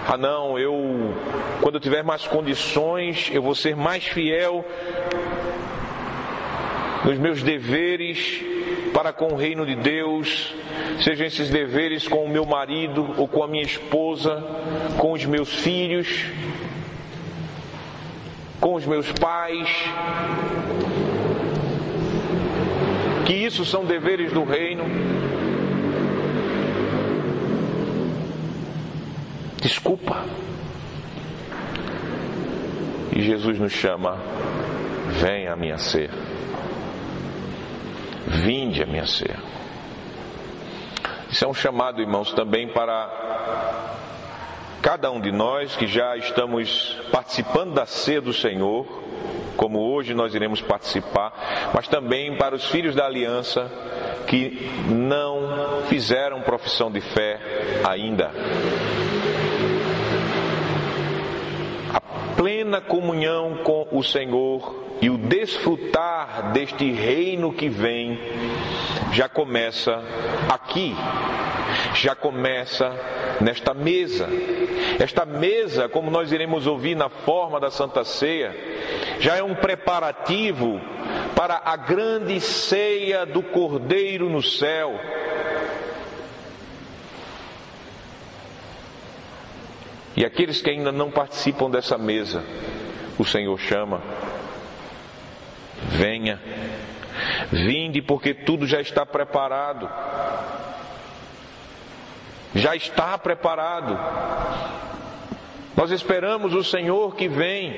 Ah, 0.08 0.18
não, 0.18 0.58
eu, 0.58 1.14
quando 1.62 1.76
eu 1.76 1.82
tiver 1.82 2.04
mais 2.04 2.26
condições, 2.26 3.30
eu 3.34 3.42
vou 3.42 3.54
ser 3.54 3.76
mais 3.76 4.06
fiel 4.06 4.66
nos 7.04 7.18
meus 7.18 7.44
deveres 7.44 8.42
para 8.94 9.12
com 9.12 9.34
o 9.34 9.36
reino 9.36 9.66
de 9.66 9.76
Deus, 9.76 10.56
sejam 11.04 11.26
esses 11.26 11.50
deveres 11.50 12.08
com 12.08 12.24
o 12.24 12.30
meu 12.30 12.46
marido 12.46 13.14
ou 13.18 13.28
com 13.28 13.44
a 13.44 13.48
minha 13.48 13.64
esposa, 13.64 14.42
com 14.98 15.12
os 15.12 15.26
meus 15.26 15.54
filhos, 15.54 16.26
com 18.62 18.76
os 18.76 18.86
meus 18.86 19.12
pais, 19.12 19.68
isso 23.54 23.64
são 23.66 23.86
deveres 23.86 24.34
do 24.34 24.44
reino. 24.44 24.84
Desculpa. 29.62 30.26
E 33.16 33.22
Jesus 33.22 33.60
nos 33.60 33.72
chama: 33.72 34.18
venha 35.22 35.54
a 35.54 35.56
minha 35.56 35.78
ser. 35.78 36.10
Vinde 38.26 38.82
a 38.82 38.88
minha 38.88 39.06
ser. 39.06 39.38
Isso 41.30 41.46
é 41.46 41.48
um 41.48 41.54
chamado, 41.54 42.02
irmãos, 42.02 42.34
também 42.34 42.68
para 42.68 43.22
cada 44.82 45.12
um 45.12 45.22
de 45.22 45.32
nós 45.32 45.76
que 45.76 45.86
já 45.86 46.18
estamos 46.18 47.00
participando 47.12 47.76
da 47.76 47.86
ceia 47.86 48.20
do 48.20 48.34
Senhor 48.34 49.03
como 49.56 49.80
hoje 49.80 50.14
nós 50.14 50.34
iremos 50.34 50.62
participar, 50.62 51.72
mas 51.74 51.88
também 51.88 52.36
para 52.36 52.56
os 52.56 52.66
filhos 52.70 52.96
da 52.96 53.06
aliança 53.06 53.72
que 54.28 54.70
não 54.90 55.84
fizeram 55.88 56.42
profissão 56.42 56.92
de 56.92 57.02
fé 57.02 57.40
ainda. 57.84 58.32
Plena 62.74 62.82
comunhão 62.82 63.58
com 63.64 63.88
o 63.92 64.04
Senhor 64.04 64.98
e 65.00 65.10
o 65.10 65.18
desfrutar 65.18 66.52
deste 66.54 66.92
reino 66.92 67.54
que 67.54 67.70
vem 67.70 68.18
já 69.12 69.30
começa 69.30 70.02
aqui, 70.50 70.96
já 71.94 72.16
começa 72.16 72.92
nesta 73.40 73.76
mesa. 73.76 74.28
Esta 75.00 75.24
mesa, 75.24 75.88
como 75.88 76.10
nós 76.10 76.32
iremos 76.32 76.66
ouvir 76.66 76.96
na 76.96 77.10
forma 77.10 77.60
da 77.60 77.70
Santa 77.70 78.04
Ceia, 78.04 78.56
já 79.20 79.36
é 79.36 79.44
um 79.44 79.54
preparativo 79.54 80.82
para 81.36 81.62
a 81.64 81.76
grande 81.76 82.40
ceia 82.40 83.26
do 83.26 83.44
Cordeiro 83.44 84.30
no 84.30 84.42
céu. 84.42 85.00
E 90.16 90.26
aqueles 90.26 90.62
que 90.62 90.70
ainda 90.70 90.92
não 90.92 91.10
participam 91.10 91.70
dessa 91.70 91.98
mesa, 91.98 92.44
o 93.18 93.26
Senhor 93.26 93.60
chama. 93.60 94.02
Venha, 95.90 96.40
vinde, 97.52 98.02
porque 98.02 98.34
tudo 98.34 98.68
já 98.68 98.80
está 98.80 99.06
preparado. 99.06 99.90
Já 102.54 102.76
está 102.76 103.18
preparado. 103.18 103.98
Nós 105.76 105.90
esperamos 105.90 106.54
o 106.54 106.64
Senhor 106.64 107.16
que 107.16 107.28
vem. 107.28 107.76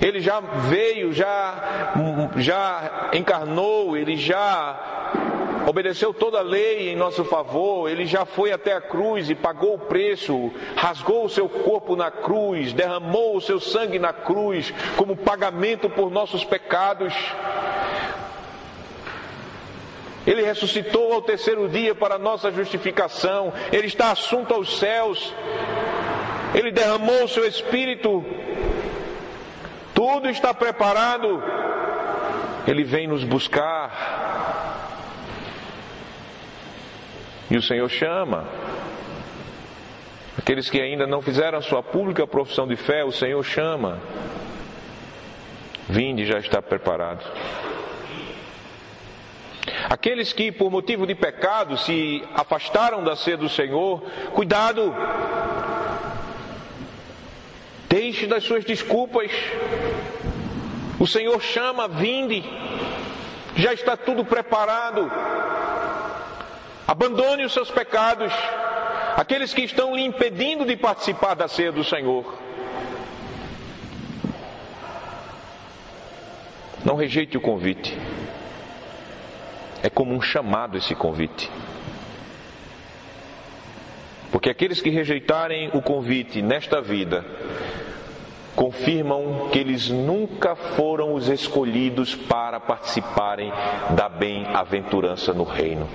Ele 0.00 0.20
já 0.20 0.40
veio, 0.40 1.12
já, 1.12 1.92
já 2.38 3.10
encarnou, 3.12 3.96
ele 3.96 4.16
já 4.16 5.01
obedeceu 5.66 6.12
toda 6.12 6.38
a 6.38 6.42
lei 6.42 6.90
em 6.90 6.96
nosso 6.96 7.24
favor, 7.24 7.88
ele 7.88 8.06
já 8.06 8.24
foi 8.24 8.52
até 8.52 8.72
a 8.72 8.80
cruz 8.80 9.30
e 9.30 9.34
pagou 9.34 9.74
o 9.74 9.78
preço, 9.78 10.50
rasgou 10.76 11.24
o 11.24 11.28
seu 11.28 11.48
corpo 11.48 11.96
na 11.96 12.10
cruz, 12.10 12.72
derramou 12.72 13.36
o 13.36 13.40
seu 13.40 13.60
sangue 13.60 13.98
na 13.98 14.12
cruz 14.12 14.72
como 14.96 15.16
pagamento 15.16 15.88
por 15.88 16.10
nossos 16.10 16.44
pecados. 16.44 17.14
Ele 20.26 20.42
ressuscitou 20.42 21.12
ao 21.12 21.22
terceiro 21.22 21.68
dia 21.68 21.94
para 21.94 22.18
nossa 22.18 22.52
justificação, 22.52 23.52
ele 23.72 23.86
está 23.86 24.12
assunto 24.12 24.54
aos 24.54 24.78
céus, 24.78 25.34
ele 26.54 26.70
derramou 26.70 27.24
o 27.24 27.28
seu 27.28 27.46
espírito 27.46 28.24
tudo 30.02 30.28
está 30.28 30.52
preparado. 30.52 31.40
Ele 32.66 32.82
vem 32.82 33.06
nos 33.06 33.22
buscar. 33.22 34.21
E 37.52 37.56
o 37.58 37.62
Senhor 37.62 37.86
chama. 37.90 38.48
Aqueles 40.38 40.70
que 40.70 40.80
ainda 40.80 41.06
não 41.06 41.20
fizeram 41.20 41.58
a 41.58 41.60
sua 41.60 41.82
pública 41.82 42.26
profissão 42.26 42.66
de 42.66 42.76
fé, 42.76 43.04
o 43.04 43.12
Senhor 43.12 43.44
chama. 43.44 44.00
Vinde 45.86 46.24
já 46.24 46.38
está 46.38 46.62
preparado. 46.62 47.22
Aqueles 49.90 50.32
que 50.32 50.50
por 50.50 50.70
motivo 50.70 51.06
de 51.06 51.14
pecado 51.14 51.76
se 51.76 52.24
afastaram 52.34 53.04
da 53.04 53.14
ceia 53.14 53.36
do 53.36 53.50
Senhor, 53.50 54.00
cuidado, 54.32 54.94
Deixe 57.90 58.26
das 58.26 58.44
suas 58.44 58.64
desculpas. 58.64 59.30
O 60.98 61.06
Senhor 61.06 61.38
chama, 61.42 61.86
vinde. 61.86 62.42
Já 63.54 63.74
está 63.74 63.98
tudo 63.98 64.24
preparado. 64.24 65.12
Abandone 66.92 67.46
os 67.46 67.54
seus 67.54 67.70
pecados. 67.70 68.30
Aqueles 69.16 69.54
que 69.54 69.62
estão 69.62 69.96
lhe 69.96 70.02
impedindo 70.02 70.66
de 70.66 70.76
participar 70.76 71.32
da 71.32 71.48
ceia 71.48 71.72
do 71.72 71.82
Senhor. 71.82 72.38
Não 76.84 76.94
rejeite 76.94 77.34
o 77.34 77.40
convite. 77.40 77.96
É 79.82 79.88
como 79.88 80.14
um 80.14 80.20
chamado 80.20 80.76
esse 80.76 80.94
convite. 80.94 81.50
Porque 84.30 84.50
aqueles 84.50 84.82
que 84.82 84.90
rejeitarem 84.90 85.70
o 85.72 85.80
convite 85.80 86.42
nesta 86.42 86.82
vida 86.82 87.24
confirmam 88.54 89.48
que 89.50 89.58
eles 89.58 89.88
nunca 89.88 90.54
foram 90.54 91.14
os 91.14 91.26
escolhidos 91.26 92.14
para 92.14 92.60
participarem 92.60 93.50
da 93.96 94.10
bem-aventurança 94.10 95.32
no 95.32 95.44
reino. 95.44 95.88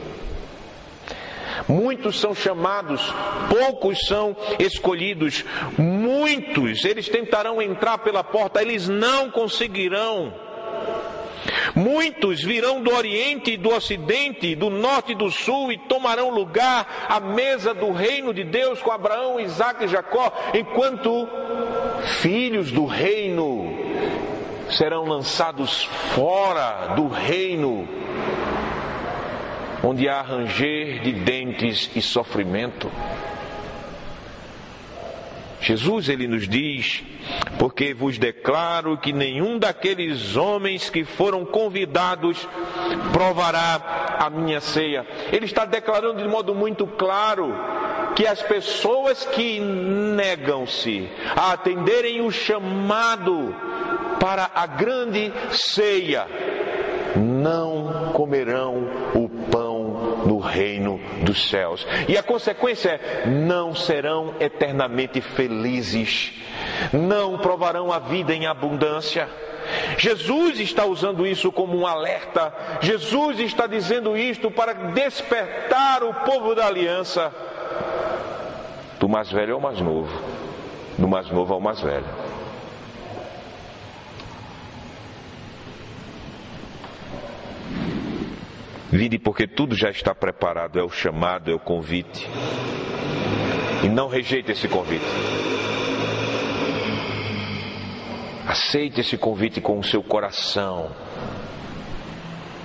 Muitos 1.68 2.20
são 2.20 2.34
chamados, 2.34 3.02
poucos 3.50 4.06
são 4.08 4.36
escolhidos, 4.58 5.44
muitos 5.78 6.86
eles 6.86 7.10
tentarão 7.10 7.62
entrar 7.62 7.98
pela 7.98 8.24
porta, 8.24 8.62
eles 8.62 8.88
não 8.88 9.30
conseguirão. 9.30 10.34
Muitos 11.76 12.42
virão 12.42 12.82
do 12.82 12.94
Oriente 12.94 13.52
e 13.52 13.58
do 13.58 13.74
Ocidente, 13.74 14.56
do 14.56 14.70
Norte 14.70 15.12
e 15.12 15.16
do 15.16 15.30
Sul 15.30 15.72
e 15.72 15.78
tomarão 15.78 16.30
lugar 16.30 17.08
à 17.08 17.20
mesa 17.20 17.74
do 17.74 17.92
reino 17.92 18.34
de 18.34 18.44
Deus 18.44 18.82
com 18.82 18.92
Abraão, 18.92 19.40
Isaac 19.40 19.84
e 19.84 19.88
Jacó, 19.88 20.32
enquanto 20.54 21.28
filhos 22.22 22.72
do 22.72 22.86
reino 22.86 23.76
serão 24.72 25.06
lançados 25.06 25.84
fora 26.16 26.94
do 26.96 27.08
reino, 27.08 27.88
onde 29.84 30.08
há 30.10 30.22
ranger 30.22 31.02
de 31.02 31.12
dentes 31.12 31.90
e 31.96 32.02
sofrimento. 32.02 32.92
Jesus 35.60 36.10
ele 36.10 36.28
nos 36.28 36.48
diz: 36.48 37.04
porque 37.58 37.94
vos 37.94 38.18
declaro 38.18 38.98
que 38.98 39.12
nenhum 39.12 39.58
daqueles 39.58 40.36
homens 40.36 40.90
que 40.90 41.04
foram 41.04 41.46
convidados 41.46 42.48
provará 43.12 44.18
a 44.20 44.30
minha 44.30 44.62
ceia. 44.62 45.06
Ele 45.32 45.46
está 45.46 45.66
declarando 45.66 46.22
de 46.22 46.28
modo 46.28 46.54
muito 46.54 46.86
claro 46.86 47.54
que 48.16 48.26
as 48.26 48.42
pessoas 48.42 49.26
que 49.26 49.60
negam-se 49.60 51.08
a 51.36 51.54
atenderem 51.54 52.22
o 52.22 52.32
chamado 52.32 53.56
para 54.20 54.50
a 54.56 54.66
grande 54.66 55.32
ceia 55.52 56.26
não 57.18 58.12
comerão 58.14 58.88
o 59.14 59.28
pão 59.52 60.24
no 60.26 60.40
reino 60.40 61.00
dos 61.24 61.50
céus. 61.50 61.86
E 62.08 62.18
a 62.18 62.24
consequência 62.24 62.90
é: 62.90 63.28
não 63.28 63.76
serão 63.76 64.34
eternamente 64.40 65.22
felizes, 65.22 66.34
não 66.94 67.38
provarão 67.38 67.92
a 67.92 68.00
vida 68.00 68.34
em 68.34 68.46
abundância. 68.46 69.28
Jesus 69.98 70.60
está 70.60 70.86
usando 70.86 71.28
isso 71.28 71.52
como 71.52 71.78
um 71.78 71.86
alerta, 71.86 72.54
Jesus 72.80 73.40
está 73.40 73.68
dizendo 73.68 74.16
isto 74.16 74.50
para 74.50 74.74
despertar 74.74 76.04
o 76.04 76.14
povo 76.14 76.56
da 76.56 76.66
aliança 76.68 77.34
do 79.00 79.10
mais 79.10 79.32
velho 79.32 79.56
ao 79.56 79.60
mais 79.60 79.80
novo, 79.82 80.10
do 80.98 81.08
mais 81.08 81.30
novo 81.30 81.54
ao 81.54 81.60
mais 81.60 81.82
velho. 81.82 82.06
Vide 88.92 89.20
porque 89.20 89.46
tudo 89.46 89.76
já 89.76 89.90
está 89.90 90.16
preparado, 90.16 90.80
é 90.80 90.84
o 90.84 90.90
chamado, 90.90 91.52
é 91.52 91.54
o 91.54 91.60
convite. 91.60 92.28
E 93.84 93.90
não 93.90 94.08
rejeite 94.08 94.52
esse 94.52 94.68
convite. 94.68 95.06
Aceite 98.48 99.02
esse 99.02 99.18
convite 99.18 99.60
com 99.60 99.78
o 99.78 99.84
seu 99.84 100.02
coração. 100.02 100.90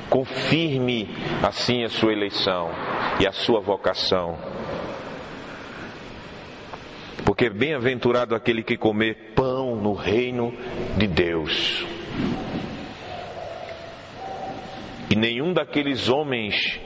Confirme 0.08 1.08
assim 1.42 1.82
a 1.82 1.88
sua 1.88 2.12
eleição 2.12 2.70
e 3.18 3.26
a 3.26 3.32
sua 3.32 3.60
vocação. 3.60 4.38
Porque 7.24 7.50
bem-aventurado 7.50 8.34
aquele 8.34 8.62
que 8.62 8.76
comer 8.76 9.32
pão 9.34 9.74
no 9.74 9.92
reino 9.92 10.54
de 10.96 11.06
Deus. 11.08 11.84
E 15.12 15.14
nenhum 15.14 15.52
daqueles 15.52 16.08
homens, 16.08 16.80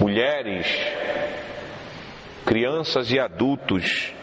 mulheres, 0.00 0.66
crianças 2.46 3.12
e 3.12 3.18
adultos 3.18 4.14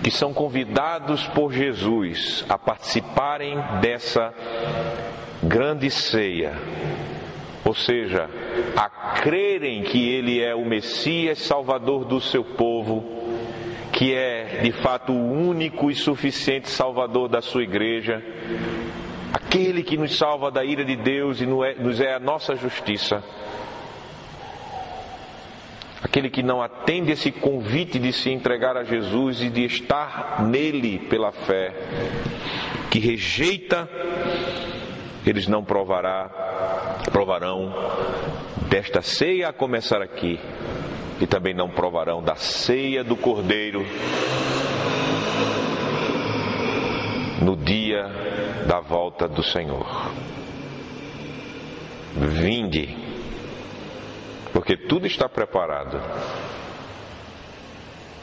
que 0.00 0.08
são 0.08 0.32
convidados 0.32 1.26
por 1.30 1.52
Jesus 1.52 2.46
a 2.48 2.56
participarem 2.56 3.56
dessa 3.80 4.32
grande 5.42 5.90
ceia, 5.90 6.52
ou 7.64 7.74
seja, 7.74 8.30
a 8.76 8.88
crerem 9.20 9.82
que 9.82 10.08
Ele 10.08 10.40
é 10.40 10.54
o 10.54 10.64
Messias 10.64 11.40
Salvador 11.40 12.04
do 12.04 12.20
seu 12.20 12.44
povo, 12.44 13.02
que 13.92 14.14
é 14.14 14.60
de 14.62 14.70
fato 14.70 15.12
o 15.12 15.32
único 15.32 15.90
e 15.90 15.94
suficiente 15.96 16.70
Salvador 16.70 17.28
da 17.28 17.42
sua 17.42 17.64
igreja, 17.64 18.22
aquele 19.34 19.82
que 19.82 19.96
nos 19.96 20.16
salva 20.16 20.48
da 20.48 20.64
ira 20.64 20.84
de 20.84 20.94
Deus 20.94 21.40
e 21.40 21.46
nos 21.46 22.00
é 22.00 22.14
a 22.14 22.20
nossa 22.20 22.54
justiça, 22.54 23.20
aquele 26.00 26.30
que 26.30 26.40
não 26.40 26.62
atende 26.62 27.10
esse 27.10 27.32
convite 27.32 27.98
de 27.98 28.12
se 28.12 28.30
entregar 28.30 28.76
a 28.76 28.84
Jesus 28.84 29.42
e 29.42 29.50
de 29.50 29.64
estar 29.64 30.44
nele 30.44 31.00
pela 31.00 31.32
fé, 31.32 31.74
que 32.92 33.00
rejeita, 33.00 33.88
eles 35.26 35.48
não 35.48 35.64
provará, 35.64 37.00
provarão. 37.10 37.74
Desta 38.68 39.02
ceia 39.02 39.48
a 39.48 39.52
começar 39.52 40.00
aqui, 40.00 40.38
e 41.20 41.26
também 41.26 41.54
não 41.54 41.68
provarão 41.68 42.22
da 42.22 42.36
ceia 42.36 43.02
do 43.02 43.16
Cordeiro 43.16 43.84
no 47.44 47.56
dia 47.56 48.06
da 48.66 48.80
volta 48.80 49.28
do 49.28 49.42
Senhor. 49.42 49.86
Vinde, 52.16 52.96
porque 54.50 54.76
tudo 54.76 55.06
está 55.06 55.28
preparado. 55.28 56.00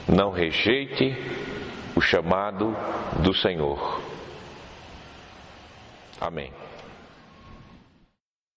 Não 0.07 0.31
rejeite 0.31 1.15
o 1.95 2.01
chamado 2.01 2.75
do 3.21 3.31
Senhor. 3.33 4.01
Amém. 6.19 6.51